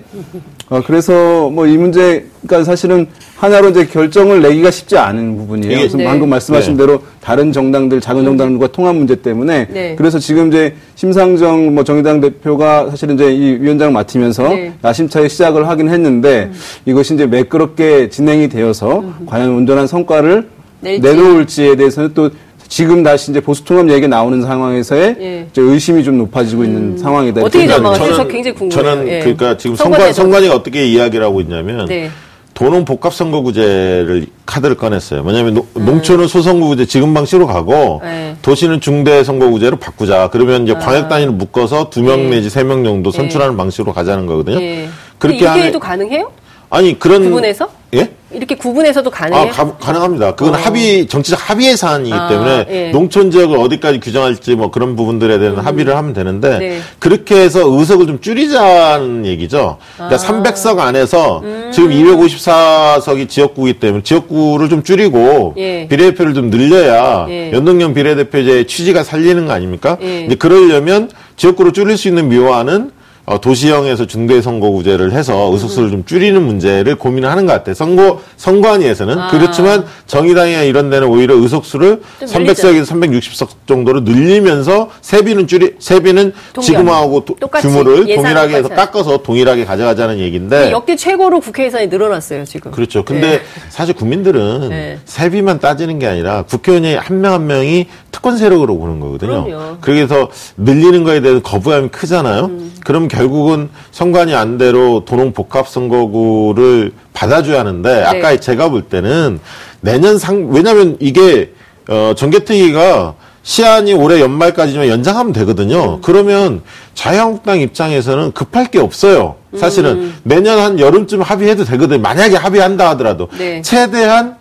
어, 0.69 0.81
그래서 0.87 1.51
뭐 1.51 1.67
이 1.67 1.77
문제가 1.77 2.63
사실은 2.63 3.09
하나로 3.37 3.71
이제 3.71 3.85
결정을 3.87 4.41
내기가 4.43 4.71
쉽지 4.71 4.97
않은 4.97 5.37
부분이에요. 5.37 5.77
그래서 5.77 5.97
네. 5.97 6.05
방금 6.05 6.29
말씀하신 6.29 6.77
네. 6.77 6.87
대로 6.87 7.03
다른 7.21 7.51
정당들, 7.53 8.01
작은 8.01 8.25
정당들과 8.25 8.69
통합 8.69 8.95
문제 8.95 9.17
때문에 9.17 9.67
네. 9.69 9.95
그래서 9.99 10.21
지금 10.21 10.49
이제 10.49 10.77
심상정 10.95 11.75
뭐 11.75 11.83
정의당 11.83 12.21
대표가 12.21 12.91
사실은 12.91 13.17
이제 13.17 13.35
이 13.35 13.61
위원장 13.61 13.93
맡으면서 13.93 14.49
네. 14.51 14.73
야심차게 14.85 15.27
시작을 15.27 15.67
하긴 15.67 15.89
했는데 15.89 16.53
이것이 16.85 17.15
이제 17.15 17.27
매끄럽게 17.27 18.09
진행이 18.11 18.49
되어서 18.49 19.03
과연 19.27 19.51
온전한 19.51 19.89
성과를. 19.89 20.55
내놓을지에 20.83 21.75
대해서는 21.75 22.13
또 22.15 22.31
지금 22.69 23.03
다시 23.03 23.31
이제 23.31 23.41
보수 23.41 23.65
통합 23.65 23.89
얘기 23.91 24.09
나오는 24.09 24.43
상황에서의 24.43 25.17
예. 25.21 25.47
이제 25.51 25.61
의심이 25.63 26.03
좀 26.05 26.19
높아지고 26.19 26.65
있는 26.65 26.99
상황이다. 26.99 27.41
어떻게 27.43 27.61
이렇게 27.65 27.75
전망하세요? 27.75 28.07
생각합니다. 28.07 28.23
저 28.25 28.29
굉장히 28.37 28.57
궁금해요. 28.57 28.97
저는 28.97 29.09
예. 29.13 29.19
그러니까 29.21 29.57
지금. 29.57 29.77
선관, 29.77 30.13
선관위가 30.13 30.55
어떻게 30.55 30.87
이야기를 30.87 31.25
하고 31.25 31.41
있냐면 31.41 31.87
네. 31.87 32.11
도농 32.55 32.85
복합 32.87 33.13
선거구제를 33.15 34.27
카드를 34.47 34.77
꺼냈어요. 34.77 35.23
뭐냐면 35.23 35.55
노- 35.55 35.67
음. 35.77 35.85
농촌은 35.85 36.27
소선거구제 36.27 36.87
지금 36.87 37.13
방식으로 37.15 37.47
가고 37.47 38.01
네. 38.03 38.33
아. 38.33 38.37
도시는 38.43 38.81
중대 38.81 39.23
선거구제로 39.25 39.77
바꾸자. 39.77 40.31
그러면 40.33 40.65
이제 40.65 40.75
광역 40.75 41.09
단위로 41.09 41.33
묶어서 41.33 41.91
두명 41.91 42.31
네. 42.31 42.37
내지 42.37 42.51
세 42.51 42.65
명 42.65 42.83
정도 42.83 43.11
선출하는 43.11 43.57
방식으로 43.57 43.93
가자는 43.93 44.27
거거든요. 44.27 44.61
예. 44.61 44.89
그렇게 45.19 45.47
하는- 45.47 45.63
해도 45.65 45.79
가능해요? 45.79 46.33
아니 46.71 46.99
그런 46.99 47.25
구분해서? 47.25 47.69
예? 47.95 48.11
이렇게 48.37 48.55
구분해서도 48.55 49.11
가능해요? 49.11 49.51
아, 49.51 49.77
가, 49.79 49.93
능합니다 49.93 50.35
그건 50.35 50.55
어. 50.55 50.59
합의, 50.59 51.07
정치적 51.07 51.51
합의의 51.51 51.77
사안이기 51.77 52.13
아, 52.13 52.29
때문에 52.29 52.67
예. 52.69 52.91
농촌 52.91 53.31
지역을 53.31 53.59
어디까지 53.59 54.01
규정할지 54.01 54.55
뭐 54.55 54.71
그런 54.71 54.95
부분들에 54.95 55.39
대한 55.39 55.57
합의를 55.57 55.97
하면 55.97 56.13
되는데 56.13 56.59
네. 56.59 56.79
그렇게 56.99 57.37
해서 57.37 57.63
의석을 57.67 58.07
좀 58.07 58.21
줄이자는 58.21 59.25
얘기죠. 59.27 59.79
아. 59.99 60.09
그러니까 60.09 60.17
300석 60.17 60.79
안에서 60.79 61.41
음. 61.43 61.71
지금 61.73 61.91
254석이 61.91 63.29
지역구이기 63.29 63.81
때문에 63.81 64.03
지역구를 64.03 64.69
좀 64.69 64.83
줄이고 64.83 65.55
예. 65.57 65.89
비례대표를 65.89 66.35
좀 66.35 66.51
늘려야 66.51 67.27
예. 67.31 67.53
연동형 67.53 67.95
비례대표제의 67.95 68.67
취지가 68.67 69.03
살리는 69.03 69.47
거 69.47 69.53
아닙니까? 69.53 69.97
예. 70.03 70.27
이제 70.27 70.35
그러려면 70.35 71.11
지역구를 71.37 71.73
줄일 71.73 71.97
수 71.97 72.09
있는 72.09 72.29
묘안은 72.29 72.96
어, 73.27 73.41
도시형에서 73.41 74.07
중대 74.07 74.41
선거구제를 74.41 75.11
해서 75.13 75.51
의석수를 75.53 75.91
좀 75.91 76.05
줄이는 76.05 76.41
문제를 76.43 76.95
고민을 76.95 77.29
하는 77.29 77.45
것 77.45 77.55
같아요. 77.55 77.75
선거, 77.75 78.21
선관위에서는. 78.37 79.19
아. 79.19 79.29
그렇지만 79.33 79.85
정의당이나 80.07 80.63
이런 80.63 80.91
데는 80.91 81.09
오히려 81.09 81.35
의석수를 81.35 82.03
좀 82.21 82.29
300석에서 82.29 82.87
360석 82.87 83.49
정도로 83.67 84.01
늘리면서 84.03 84.91
세비는 85.01 85.49
줄이, 85.49 85.75
세비는. 85.81 86.33
지금하고 86.63 87.25
도- 87.25 87.35
규모를 87.61 88.05
동일하게 88.15 88.55
해서 88.59 88.69
똑같이 88.69 88.93
깎아서 88.93 89.17
동일하게 89.19 89.65
가져가자는 89.65 90.21
얘기인데. 90.21 90.71
역대 90.71 90.95
최고로 90.95 91.41
국회 91.41 91.65
예산이 91.65 91.89
늘어났어요, 91.89 92.45
지금. 92.45 92.71
그렇죠. 92.71 93.05
근데 93.05 93.39
네. 93.39 93.43
사실 93.71 93.93
국민들은 93.95 94.69
네. 94.69 94.99
세비만 95.05 95.59
따지는 95.59 95.99
게 95.99 96.07
아니라 96.07 96.43
국회의원이 96.43 96.95
한 96.95 97.17
명 97.21 97.33
한 97.33 97.47
명이 97.49 97.87
특권 98.17 98.39
세력으로 98.39 98.79
보는 98.79 98.99
거거든요. 98.99 99.45
그럼요. 99.45 99.77
그래서 99.83 100.31
늘리는 100.57 101.05
거에 101.05 101.21
대한 101.21 101.43
거부감이 101.43 101.89
크잖아요. 101.89 102.47
음. 102.47 102.73
그럼 102.83 103.09
결국은 103.09 103.69
선관위 103.91 104.35
안대로 104.35 105.05
도농 105.05 105.35
복합 105.35 105.69
선거구를 105.69 106.93
받아줘야 107.13 107.61
하는데 107.61 108.05
아까 108.05 108.31
네. 108.31 108.41
제가 108.41 108.71
볼 108.71 108.83
때는 108.83 109.39
내년 109.83 110.19
상 110.19 110.49
왜냐하면 110.51 110.97
이게 110.99 111.53
어 111.89 112.15
정개특위가 112.17 113.15
시한이 113.43 113.93
올해 113.93 114.19
연말까지만 114.21 114.89
연장하면 114.89 115.31
음. 115.31 115.33
되거든요. 115.35 116.01
그러면 116.01 116.63
자유한국당 116.95 117.61
입장에서는 117.61 118.33
급할 118.33 118.71
게 118.71 118.79
없어요. 118.79 119.35
사실은 119.59 119.91
음. 119.91 120.15
내년 120.23 120.59
한 120.59 120.81
여름쯤 120.81 121.21
합의해도 121.21 121.65
되거든요. 121.65 122.01
만약에 122.01 122.37
합의한다 122.37 122.89
하더라도 122.91 123.29
네. 123.37 123.61
최대한 123.61 124.37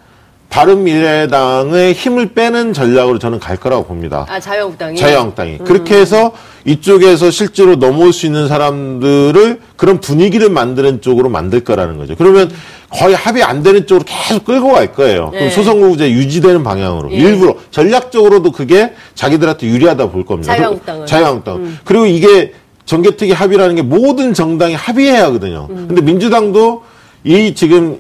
바른미래당의 0.56 1.92
힘을 1.92 2.28
빼는 2.34 2.72
전략으로 2.72 3.20
저는 3.20 3.40
갈 3.40 3.58
거라고 3.58 3.84
봅니다. 3.84 4.26
아, 4.30 4.40
자유한국당이. 4.40 4.98
자유한국당이. 4.98 5.58
음. 5.60 5.66
그렇게 5.66 5.98
해서 5.98 6.32
이쪽에서 6.64 7.30
실제로 7.30 7.76
넘어올 7.76 8.14
수 8.14 8.26
있는 8.26 8.48
사람들을 8.48 9.60
그런 9.76 10.00
분위기를 10.00 10.50
만드는 10.50 11.02
쪽으로 11.02 11.28
만들 11.28 11.60
거라는 11.66 11.98
거죠. 11.98 12.16
그러면 12.16 12.50
거의 12.90 13.16
합의 13.16 13.44
안 13.44 13.64
되는 13.64 13.86
쪽으로 13.86 14.06
계속 14.08 14.46
끌고 14.46 14.72
갈 14.72 14.94
거예요. 14.94 15.30
네. 15.34 15.40
그럼 15.40 15.52
소선거구제 15.52 16.10
유지되는 16.12 16.64
방향으로. 16.64 17.12
예. 17.12 17.18
일부러. 17.18 17.56
전략적으로도 17.72 18.54
그게 18.54 18.94
자기들한테 19.14 19.68
유리하다 19.68 20.10
볼 20.10 20.26
겁니다. 20.26 20.56
자유한국당은. 20.56 21.06
자유한국당. 21.06 21.78
그리고 21.84 22.06
이게 22.06 22.54
정개특위 22.86 23.34
합의라는 23.34 23.76
게 23.76 23.82
모든 23.82 24.34
정당이 24.34 24.76
합의해야 24.76 25.26
하거든요. 25.26 25.68
음. 25.70 25.86
근데 25.90 26.02
민주당도 26.02 26.84
이 27.26 27.54
지금 27.56 28.00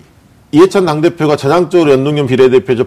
이해찬 0.55 0.85
당대표가 0.85 1.35
전향적으로 1.35 1.91
연동형 1.91 2.27
비례대표제 2.27 2.85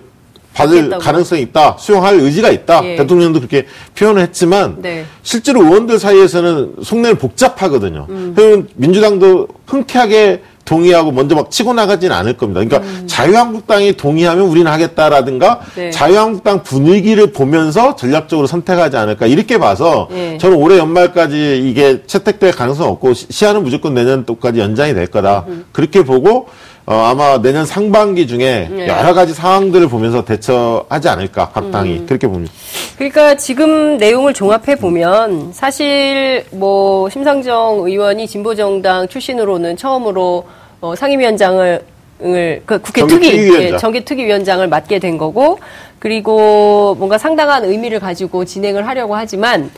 받을 0.54 0.76
받겠다고. 0.76 1.02
가능성이 1.02 1.42
있다, 1.42 1.76
수용할 1.78 2.16
의지가 2.18 2.50
있다. 2.50 2.80
예. 2.84 2.96
대통령도 2.96 3.38
그렇게 3.40 3.66
표현을 3.96 4.22
했지만 4.22 4.76
네. 4.80 5.04
실제로 5.22 5.62
의원들 5.62 5.98
사이에서는 5.98 6.76
속내는 6.82 7.18
복잡하거든요. 7.18 8.06
음. 8.08 8.32
그러면 8.34 8.68
민주당도 8.74 9.46
흔쾌하게 9.66 10.42
동의하고 10.64 11.12
먼저 11.12 11.34
막 11.34 11.50
치고 11.50 11.72
나가지는 11.72 12.14
않을 12.14 12.36
겁니다. 12.36 12.60
그러니까 12.62 13.06
자유한국당이 13.06 13.94
동의하면 13.96 14.44
우리는 14.46 14.70
하겠다라든가 14.70 15.60
음. 15.62 15.72
네. 15.76 15.90
자유한국당 15.90 16.62
분위기를 16.62 17.32
보면서 17.32 17.94
전략적으로 17.96 18.46
선택하지 18.46 18.96
않을까 18.96 19.26
이렇게 19.26 19.58
봐서 19.58 20.08
예. 20.12 20.36
저는 20.38 20.56
올해 20.58 20.76
연말까지 20.78 21.62
이게 21.70 22.02
채택될 22.06 22.52
가능성 22.52 22.88
없고 22.90 23.14
시- 23.14 23.26
시한은 23.30 23.62
무조건 23.62 23.94
내년도까지 23.94 24.58
연장이 24.60 24.92
될 24.92 25.06
거다. 25.06 25.44
그렇게 25.72 26.02
보고 26.02 26.48
어, 26.88 27.04
아마 27.04 27.38
내년 27.42 27.66
상반기 27.66 28.26
중에 28.26 28.66
네. 28.70 28.88
여러 28.88 29.12
가지 29.12 29.34
상황들을 29.34 29.88
보면서 29.90 30.24
대처하지 30.24 31.10
않을까 31.10 31.50
각 31.50 31.70
당이 31.70 32.06
그렇게 32.06 32.26
봅니다. 32.26 32.50
그러니까 32.96 33.36
지금 33.36 33.98
내용을 33.98 34.32
종합해 34.32 34.76
보면 34.76 35.52
사실 35.52 36.46
뭐 36.50 37.10
심상정 37.10 37.80
의원이 37.84 38.26
진보정당 38.26 39.06
출신으로는 39.08 39.76
처음으로 39.76 40.46
어, 40.80 40.94
상임위원장을 40.94 41.84
을, 42.22 42.62
그 42.64 42.80
국회 42.80 43.02
정기 43.02 43.14
특위, 43.16 43.30
특위 43.30 43.44
위원장. 43.44 43.74
예, 43.74 43.76
정기 43.76 44.04
특위 44.06 44.24
위원장을 44.24 44.66
맡게 44.66 44.98
된 44.98 45.18
거고, 45.18 45.58
그리고 45.98 46.96
뭔가 46.98 47.18
상당한 47.18 47.64
의미를 47.64 48.00
가지고 48.00 48.44
진행을 48.44 48.88
하려고 48.88 49.14
하지만 49.14 49.70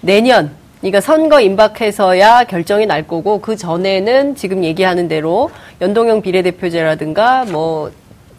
내년, 0.00 0.52
그러니까 0.80 1.00
선거 1.00 1.40
임박해서야 1.40 2.44
결정이 2.44 2.86
날 2.86 3.06
거고 3.06 3.40
그 3.40 3.56
전에는 3.56 4.36
지금 4.36 4.64
얘기하는 4.64 5.08
대로 5.08 5.50
연동형 5.80 6.22
비례대표제라든가 6.22 7.44
뭐 7.48 7.90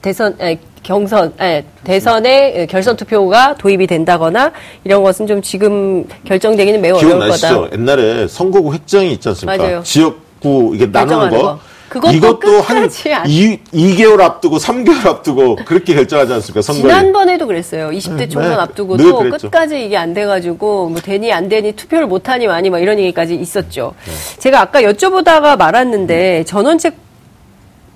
대선, 0.02 0.36
에, 0.40 0.58
경선, 0.84 1.34
에, 1.42 1.66
대선에 1.84 2.66
결선 2.68 2.96
투표가 2.96 3.56
도입이 3.56 3.88
된다거나 3.88 4.54
이런 4.86 5.04
것은 5.04 5.28
좀 5.28 5.42
지금 5.42 6.06
결정되기는 6.24 6.80
매우 6.80 6.96
어려울 6.96 7.16
기억나시죠? 7.18 7.62
거다. 7.62 7.76
옛날에 7.78 8.28
선거구 8.28 8.74
획정이 8.74 9.12
있지 9.14 9.28
않습니까? 9.30 9.62
맞아요. 9.62 9.84
지역구 9.84 10.72
이게 10.74 10.86
나누는 10.86 11.30
거. 11.32 11.42
거. 11.42 11.60
그것도 11.90 12.14
이것도 12.14 12.62
한 12.62 12.86
2, 12.86 13.60
2개월 13.74 14.22
앞두고 14.22 14.58
3개월 14.58 15.06
앞두고 15.08 15.58
그렇게 15.66 15.96
결정하지 15.96 16.34
않습니까? 16.34 16.62
선거 16.62 16.82
지난번에도 16.88 17.48
그랬어요. 17.48 17.90
20대 17.90 18.30
총선 18.30 18.44
네, 18.44 18.50
늘 18.50 18.60
앞두고도. 18.60 19.30
끝까지 19.32 19.86
이게 19.86 19.98
안 19.98 20.14
돼가지고 20.14 20.90
뭐 20.90 21.02
되니 21.02 21.34
안 21.34 21.50
되니 21.50 21.72
투표를 21.74 22.08
못하니 22.08 22.48
많이 22.48 22.70
막 22.70 22.80
이런 22.80 23.00
얘기까지 23.00 23.36
있었죠. 23.36 23.94
네. 24.06 24.12
제가 24.40 24.62
아까 24.62 24.82
여쭤보다가 24.82 25.58
말았는데 25.58 26.44
전원책 26.46 26.96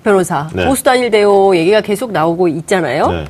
변호사 0.02 0.48
네. 0.52 0.66
보수 0.66 0.82
단일 0.82 1.10
대오 1.10 1.56
얘기가 1.56 1.80
계속 1.80 2.12
나오고 2.12 2.48
있잖아요. 2.48 3.06
네. 3.10 3.24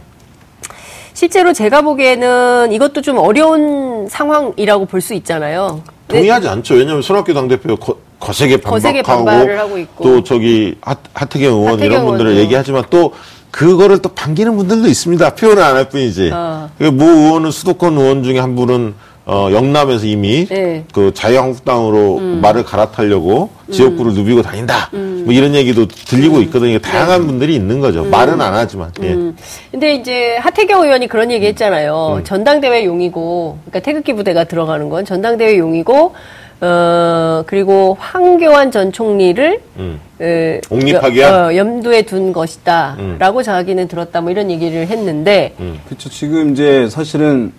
실제로 1.12 1.52
제가 1.52 1.82
보기에는 1.82 2.72
이것도 2.72 3.00
좀 3.02 3.18
어려운 3.18 4.08
상황이라고 4.08 4.86
볼 4.86 5.00
수 5.00 5.14
있잖아요. 5.14 5.82
네. 6.08 6.16
동의하지 6.16 6.48
않죠. 6.48 6.74
왜냐하면 6.74 7.02
손학규 7.02 7.32
당대표 7.34 7.76
거, 8.20 8.26
거세게 8.28 9.02
반박하고. 9.02 9.78
또 10.02 10.24
저기 10.24 10.76
하, 10.80 10.96
하태경 11.12 11.52
의원 11.52 11.72
하태경 11.74 11.86
이런 11.92 12.06
분들을 12.06 12.30
의원도. 12.30 12.44
얘기하지만 12.44 12.84
또 12.90 13.12
그거를 13.50 13.98
또 13.98 14.08
반기는 14.10 14.56
분들도 14.56 14.88
있습니다. 14.88 15.34
표현을 15.34 15.62
안 15.62 15.76
할 15.76 15.88
뿐이지. 15.88 16.30
어. 16.32 16.70
그모 16.78 17.04
의원은 17.04 17.50
수도권 17.50 17.96
의원 17.98 18.22
중에 18.24 18.38
한 18.38 18.56
분은 18.56 18.94
어, 19.26 19.48
영남에서 19.52 20.04
이미 20.04 20.44
네. 20.46 20.56
음. 20.56 20.84
그 20.92 21.12
자유한국당으로 21.14 22.18
말을 22.42 22.62
갈아타려고 22.64 23.48
지역구를 23.70 24.12
누비고 24.12 24.42
다닌다. 24.42 24.90
뭐 24.92 25.32
이런 25.32 25.54
얘기도 25.54 25.86
들리고 25.88 26.42
있거든요. 26.42 26.78
다양한 26.78 27.26
분들이 27.26 27.54
있는 27.54 27.80
거죠. 27.80 28.04
말은 28.04 28.38
안 28.42 28.52
하지만. 28.52 28.90
예. 29.02 29.12
음. 29.14 29.34
근데 29.70 29.94
이제 29.94 30.36
하태경 30.36 30.82
의원이 30.84 31.06
그런 31.08 31.30
얘기 31.30 31.46
했잖아요. 31.46 32.20
전당대회 32.24 32.84
용이고, 32.84 33.58
그러니까 33.64 33.80
태극기 33.80 34.12
부대가 34.12 34.44
들어가는 34.44 34.90
건 34.90 35.06
전당대회 35.06 35.56
용이고, 35.56 36.14
어, 36.60 37.42
그리고 37.46 37.96
황교안 38.00 38.70
전 38.70 38.92
총리를, 38.92 39.60
음. 39.78 40.00
에, 40.20 40.60
옹립하기 40.70 41.20
여- 41.20 41.26
위한? 41.28 41.44
어, 41.44 41.56
염두에 41.56 42.02
둔 42.02 42.32
것이다. 42.32 42.96
라고 43.18 43.42
자기는 43.42 43.88
들었다. 43.88 44.20
뭐 44.20 44.30
이런 44.30 44.50
얘기를 44.50 44.86
했는데, 44.86 45.54
그렇죠. 45.86 46.08
지금 46.08 46.52
이제 46.52 46.88
사실은 46.90 47.52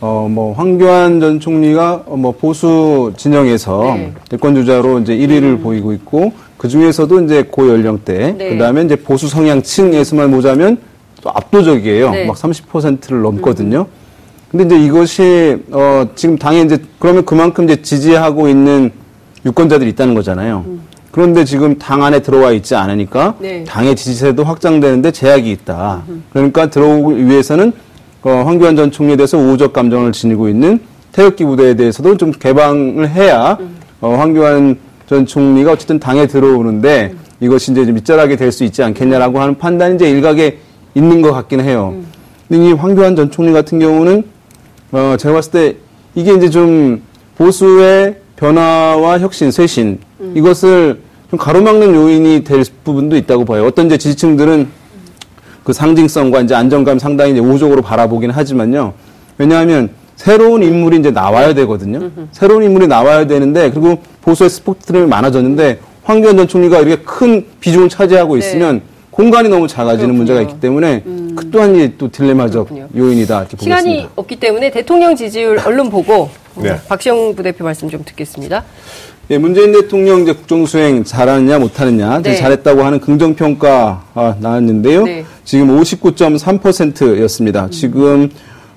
어 0.00 0.28
뭐 0.30 0.52
황교안 0.54 1.18
전 1.18 1.40
총리가 1.40 2.04
어, 2.06 2.16
뭐 2.16 2.30
보수 2.30 3.12
진영에서 3.16 3.94
네. 3.96 4.12
대권 4.30 4.54
주자로 4.54 5.00
이제 5.00 5.16
1위를 5.16 5.60
보이고 5.60 5.92
있고 5.92 6.32
그 6.56 6.68
중에서도 6.68 7.24
이제 7.24 7.42
고연령대 7.42 8.34
네. 8.38 8.48
그 8.50 8.58
다음에 8.58 8.82
이제 8.82 8.94
보수 8.94 9.26
성향층에서만 9.26 10.30
보자면 10.30 10.78
또 11.20 11.30
압도적이에요. 11.30 12.10
네. 12.12 12.26
막 12.26 12.36
30%를 12.36 13.22
넘거든요. 13.22 13.86
근데 14.50 14.64
이제 14.64 14.78
이것이 14.84 15.56
어 15.70 16.06
지금 16.14 16.38
당에 16.38 16.62
이제 16.62 16.78
그러면 16.98 17.24
그만큼 17.24 17.64
이제 17.64 17.82
지지하고 17.82 18.48
있는 18.48 18.90
유권자들이 19.44 19.90
있다는 19.90 20.14
거잖아요. 20.14 20.64
그런데 21.10 21.44
지금 21.44 21.76
당 21.78 22.02
안에 22.02 22.20
들어와 22.20 22.52
있지 22.52 22.74
않으니까 22.74 23.34
네. 23.40 23.64
당의 23.64 23.96
지지세도 23.96 24.44
확장되는데 24.44 25.10
제약이 25.10 25.50
있다. 25.50 26.02
그러니까 26.32 26.70
들어오기 26.70 27.26
위해서는 27.26 27.72
어, 28.22 28.30
황교안 28.46 28.76
전 28.76 28.90
총리에 28.90 29.16
대해서 29.16 29.38
우호적 29.38 29.72
감정을 29.72 30.12
지니고 30.12 30.48
있는 30.48 30.80
태극기 31.12 31.44
부대에 31.44 31.74
대해서도 31.74 32.16
좀 32.16 32.30
개방을 32.32 33.08
해야 33.08 33.58
어, 34.00 34.14
황교안 34.16 34.76
전 35.08 35.24
총리가 35.26 35.72
어쨌든 35.72 35.98
당에 35.98 36.26
들어오는데 36.26 37.14
이것이 37.40 37.72
이제 37.72 37.84
좀 37.86 37.94
밑자락이 37.94 38.36
될 38.36 38.52
수 38.52 38.64
있지 38.64 38.82
않겠냐라고 38.82 39.40
하는 39.40 39.56
판단이 39.58 39.94
이제 39.96 40.08
일각에 40.10 40.58
있는 40.94 41.22
것 41.22 41.32
같긴 41.32 41.60
해요. 41.60 41.94
근데 42.48 42.68
이 42.68 42.72
황교안 42.72 43.14
전 43.16 43.30
총리 43.30 43.52
같은 43.52 43.78
경우는 43.78 44.24
어, 44.92 45.16
제가 45.18 45.34
봤을 45.34 45.52
때 45.52 45.76
이게 46.14 46.34
이제 46.34 46.48
좀 46.48 47.02
보수의 47.36 48.16
변화와 48.36 49.18
혁신, 49.20 49.50
쇄신 49.50 49.98
이것을 50.34 51.00
좀 51.30 51.38
가로막는 51.38 51.94
요인이 51.94 52.44
될 52.44 52.64
부분도 52.84 53.16
있다고 53.16 53.44
봐요. 53.44 53.66
어떤 53.66 53.86
이제 53.86 53.98
지지층들은 53.98 54.68
그 55.64 55.72
상징성과 55.72 56.40
이제 56.40 56.54
안정감 56.54 56.98
상당히 56.98 57.32
이제 57.32 57.40
우호적으로 57.40 57.82
바라보긴 57.82 58.30
하지만요. 58.30 58.94
왜냐하면 59.36 59.90
새로운 60.16 60.62
인물이 60.62 60.98
이제 60.98 61.10
나와야 61.10 61.52
되거든요. 61.54 62.10
새로운 62.32 62.64
인물이 62.64 62.86
나와야 62.86 63.26
되는데 63.26 63.70
그리고 63.70 63.98
보수의 64.22 64.48
스포트들이 64.50 65.06
많아졌는데 65.06 65.80
황교안 66.04 66.38
전 66.38 66.48
총리가 66.48 66.80
이렇게 66.80 67.02
큰 67.04 67.44
비중을 67.60 67.90
차지하고 67.90 68.34
네. 68.34 68.38
있으면 68.38 68.80
공간이 69.18 69.48
너무 69.48 69.66
작아지는 69.66 70.14
그렇군요. 70.14 70.16
문제가 70.16 70.40
있기 70.42 70.60
때문에 70.60 71.02
그 71.34 71.50
또한 71.50 71.74
이제 71.74 71.92
또 71.98 72.08
딜레마적 72.08 72.68
그렇군요. 72.68 72.88
요인이다 72.96 73.40
이렇게 73.40 73.56
시간이 73.58 73.84
보겠습니다. 73.84 74.12
없기 74.14 74.36
때문에 74.36 74.70
대통령 74.70 75.16
지지율 75.16 75.58
얼른 75.58 75.90
보고, 75.90 76.30
네. 76.54 76.76
박시영 76.86 77.34
부대표 77.34 77.64
말씀 77.64 77.90
좀 77.90 78.04
듣겠습니다. 78.04 78.62
예, 79.30 79.38
문재인 79.38 79.72
대통령 79.72 80.22
이제 80.22 80.32
국정수행 80.32 81.02
잘하느냐 81.02 81.58
못하느냐 81.58 82.22
네. 82.22 82.36
잘했다고 82.36 82.84
하는 82.84 83.00
긍정평가 83.00 84.04
아, 84.14 84.36
나왔는데요. 84.38 85.02
네. 85.02 85.24
지금 85.44 85.80
59.3%였습니다. 85.80 87.68
지금 87.72 88.30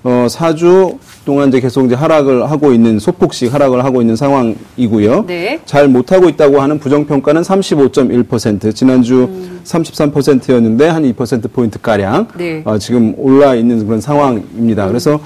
어, 0.03 0.25
4주 0.27 0.97
동안 1.25 1.49
이제 1.49 1.59
계속 1.59 1.85
이제 1.85 1.95
하락을 1.95 2.49
하고 2.49 2.71
있는 2.71 2.99
소폭씩 2.99 3.53
하락을 3.53 3.83
하고 3.83 4.01
있는 4.01 4.15
상황이고요. 4.15 5.25
네. 5.27 5.59
잘 5.65 5.87
못하고 5.87 6.29
있다고 6.29 6.61
하는 6.61 6.79
부정평가는 6.79 7.41
35.1%. 7.41 8.73
지난주 8.73 9.29
33%였는데 9.63 10.87
한 10.87 11.03
2% 11.03 11.51
포인트 11.51 11.79
가량 11.79 12.27
네. 12.37 12.61
어, 12.65 12.77
지금 12.77 13.13
올라 13.17 13.55
있는 13.55 13.85
그런 13.85 14.01
상황입니다. 14.01 14.87
그래서 14.87 15.19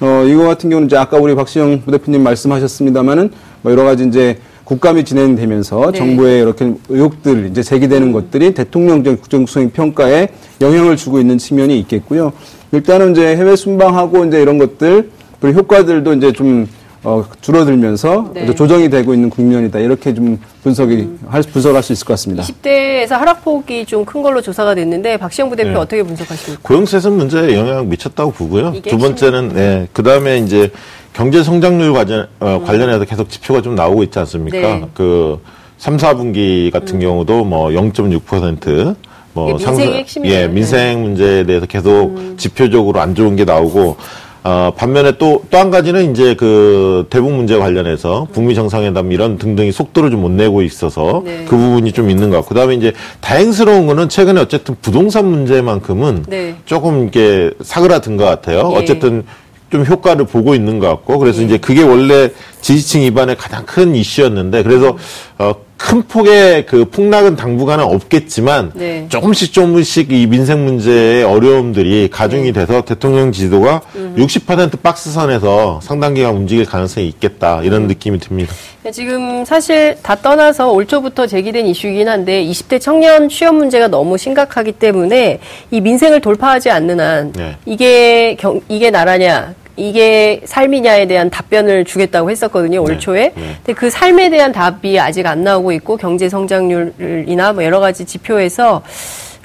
어, 0.00 0.24
이거 0.26 0.44
같은 0.44 0.70
경우는 0.70 0.86
이제 0.86 0.96
아까 0.96 1.18
우리 1.18 1.34
박시영 1.34 1.82
부대표님 1.84 2.22
말씀하셨습니다만은 2.22 3.30
뭐 3.62 3.72
여러 3.72 3.84
가지 3.84 4.06
이제 4.06 4.38
국감이 4.64 5.04
진행되면서 5.04 5.90
네. 5.90 5.98
정부의 5.98 6.42
이렇게 6.42 6.74
의혹들 6.88 7.48
이제 7.50 7.60
제기되는 7.62 8.12
것들이 8.12 8.54
대통령 8.54 9.02
국정수행 9.02 9.70
평가에 9.70 10.28
영향을 10.60 10.96
주고 10.96 11.18
있는 11.18 11.38
측면이 11.38 11.76
있겠고요. 11.80 12.32
일단은 12.70 13.10
이제 13.10 13.36
해외 13.36 13.56
순방하고 13.56 14.26
이제 14.26 14.40
이런 14.40 14.58
것들 14.58 15.10
그리고 15.40 15.60
효과들도 15.60 16.12
이제 16.14 16.32
좀 16.32 16.68
어, 17.02 17.24
줄어들면서 17.40 18.30
네. 18.34 18.54
조정이 18.54 18.90
되고 18.90 19.14
있는 19.14 19.30
국면이다 19.30 19.78
이렇게 19.78 20.12
좀 20.12 20.38
분석이 20.62 21.08
할 21.28 21.42
분석할 21.42 21.82
수 21.82 21.94
있을 21.94 22.04
것 22.06 22.12
같습니다. 22.12 22.42
20대에서 22.42 23.12
하락폭이 23.12 23.86
좀 23.86 24.04
큰 24.04 24.22
걸로 24.22 24.42
조사가 24.42 24.74
됐는데, 24.74 25.16
박시영 25.16 25.48
부대표 25.48 25.70
네. 25.70 25.76
어떻게 25.76 26.02
분석하십니까? 26.02 26.60
고용세습 26.62 27.12
문제에 27.12 27.56
영향 27.56 27.88
미쳤다고 27.88 28.32
보고요. 28.32 28.74
두 28.86 28.98
번째는 28.98 29.48
네, 29.54 29.88
그 29.94 30.02
다음에 30.02 30.38
이제 30.38 30.70
경제 31.14 31.42
성장률 31.42 31.92
관련 31.94 32.28
어, 32.38 32.62
관련해서 32.66 33.04
계속 33.06 33.30
지표가 33.30 33.62
좀 33.62 33.74
나오고 33.76 34.02
있지 34.04 34.18
않습니까? 34.18 34.58
음. 34.58 34.80
네. 34.82 34.88
그 34.92 35.40
3, 35.78 35.96
4분기 35.96 36.70
같은 36.70 37.00
경우도 37.00 37.44
뭐 37.44 37.68
0.6%. 37.70 38.96
뭐. 39.32 39.56
네. 39.56 39.64
음. 39.64 40.24
예, 40.24 40.48
민생 40.48 41.02
문제에 41.02 41.44
대해서 41.44 41.64
계속 41.66 42.34
지표적으로 42.36 43.00
안 43.00 43.14
좋은 43.14 43.36
게 43.36 43.44
나오고 43.44 43.96
어, 44.42 44.72
반면에 44.76 45.18
또, 45.18 45.42
또 45.50 45.58
한 45.58 45.70
가지는 45.70 46.12
이제 46.12 46.34
그 46.34 47.06
대북 47.10 47.32
문제 47.32 47.58
관련해서 47.58 48.26
북미 48.32 48.54
정상회담 48.54 49.12
이런 49.12 49.36
등등이 49.36 49.70
속도를 49.72 50.10
좀 50.10 50.20
못 50.20 50.30
내고 50.30 50.60
있어서 50.62 51.22
네. 51.24 51.44
그 51.48 51.56
부분이 51.56 51.92
좀 51.92 52.10
있는 52.10 52.28
것 52.30 52.36
같고. 52.36 52.50
그 52.50 52.54
다음에 52.54 52.74
이제 52.74 52.92
다행스러운 53.20 53.86
거는 53.86 54.08
최근에 54.10 54.40
어쨌든 54.40 54.76
부동산 54.82 55.26
문제만큼은 55.30 56.24
네. 56.28 56.56
조금 56.66 57.02
이렇게 57.02 57.50
사그라든 57.62 58.16
것 58.18 58.24
같아요. 58.24 58.70
예. 58.74 58.78
어쨌든 58.78 59.24
좀 59.70 59.84
효과를 59.86 60.26
보고 60.26 60.54
있는 60.54 60.78
것 60.78 60.88
같고 60.88 61.18
그래서 61.18 61.42
이제 61.42 61.56
그게 61.56 61.82
원래 61.82 62.30
지지층 62.60 63.02
이반의 63.02 63.36
가장 63.36 63.64
큰 63.64 63.94
이슈였는데 63.94 64.62
그래서 64.62 64.96
어, 65.38 65.54
큰 65.80 66.02
폭의 66.02 66.66
그 66.66 66.84
폭락은 66.84 67.36
당분간은 67.36 67.82
없겠지만 67.82 68.72
네. 68.74 69.06
조금씩 69.08 69.54
조금씩 69.54 70.12
이 70.12 70.26
민생 70.26 70.62
문제의 70.64 71.24
어려움들이 71.24 72.10
가중이 72.12 72.52
돼서 72.52 72.82
대통령 72.82 73.32
지도가 73.32 73.80
60% 74.16 74.82
박스선에서 74.82 75.80
상당 75.82 76.12
기간 76.12 76.36
움직일 76.36 76.66
가능성이 76.66 77.08
있겠다 77.08 77.62
이런 77.62 77.86
느낌이 77.88 78.18
듭니다. 78.18 78.52
지금 78.92 79.44
사실 79.46 79.96
다 80.02 80.14
떠나서 80.14 80.70
올 80.70 80.86
초부터 80.86 81.26
제기된 81.26 81.66
이슈이긴 81.66 82.08
한데 82.08 82.44
20대 82.44 82.78
청년 82.78 83.30
취업 83.30 83.54
문제가 83.54 83.88
너무 83.88 84.18
심각하기 84.18 84.72
때문에 84.72 85.40
이 85.70 85.80
민생을 85.80 86.20
돌파하지 86.20 86.70
않는 86.70 87.00
한 87.00 87.32
네. 87.32 87.56
이게 87.64 88.36
경, 88.38 88.60
이게 88.68 88.90
나라냐 88.90 89.54
이게 89.80 90.42
삶이냐에 90.44 91.06
대한 91.06 91.30
답변을 91.30 91.86
주겠다고 91.86 92.30
했었거든요 92.30 92.82
올 92.82 92.92
네. 92.92 92.98
초에. 92.98 93.32
네. 93.34 93.56
근데 93.56 93.72
그 93.72 93.88
삶에 93.88 94.28
대한 94.28 94.52
답이 94.52 94.98
아직 95.00 95.26
안 95.26 95.42
나오고 95.42 95.72
있고 95.72 95.96
경제 95.96 96.28
성장률이나 96.28 97.54
뭐 97.54 97.64
여러 97.64 97.80
가지 97.80 98.04
지표에서 98.04 98.82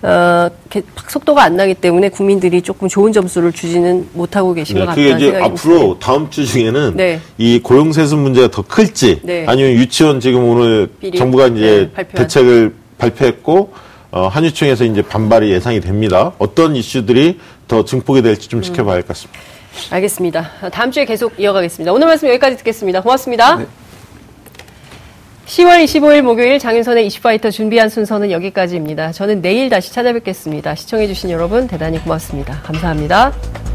어, 0.02 0.50
이렇게 0.70 0.88
속도가 1.08 1.42
안 1.42 1.56
나기 1.56 1.74
때문에 1.74 2.10
국민들이 2.10 2.62
조금 2.62 2.88
좋은 2.90 3.14
점수를 3.14 3.54
주지는 3.54 4.08
못하고 4.14 4.54
계신 4.54 4.76
것 4.76 4.82
네, 4.82 4.86
같다는 4.88 5.14
그게 5.14 5.28
이제 5.28 5.38
앞으로 5.38 5.78
듭니다. 5.80 6.00
다음 6.06 6.30
주 6.30 6.46
중에는 6.46 6.94
네. 6.98 7.20
이 7.38 7.60
고용세습 7.60 8.20
문제가 8.20 8.50
더 8.50 8.62
클지 8.62 9.22
네. 9.24 9.46
아니면 9.48 9.72
유치원 9.72 10.20
지금 10.20 10.48
오늘 10.50 10.90
비리. 11.00 11.18
정부가 11.18 11.48
이제 11.48 11.90
네. 11.96 12.04
대책을 12.10 12.74
발표했고 12.98 13.74
어, 14.12 14.28
한유총에서 14.28 14.84
이제 14.84 15.02
반발이 15.02 15.50
예상이 15.50 15.80
됩니다. 15.80 16.34
어떤 16.40 16.76
이슈들이 16.76 17.40
더 17.68 17.84
증폭이 17.86 18.22
될지 18.22 18.48
좀 18.50 18.62
지켜봐야 18.62 18.96
할 18.96 19.02
것 19.02 19.08
같습니다. 19.10 19.40
알겠습니다. 19.92 20.52
다음 20.72 20.92
주에 20.92 21.06
계속 21.06 21.40
이어가겠습니다. 21.40 21.92
오늘 21.92 22.08
말씀 22.08 22.28
여기까지 22.28 22.58
듣겠습니다. 22.58 23.02
고맙습니다. 23.02 23.60
10월 25.46 25.84
25일 25.84 26.22
목요일 26.24 26.58
장윤선의 26.58 27.06
이슈파이터 27.06 27.52
준비한 27.52 27.90
순서는 27.90 28.32
여기까지입니다. 28.32 29.12
저는 29.12 29.42
내일 29.42 29.70
다시 29.70 29.94
찾아뵙겠습니다. 29.94 30.74
시청해주신 30.76 31.30
여러분 31.30 31.68
대단히 31.68 32.00
고맙습니다. 32.00 32.62
감사합니다. 32.64 33.75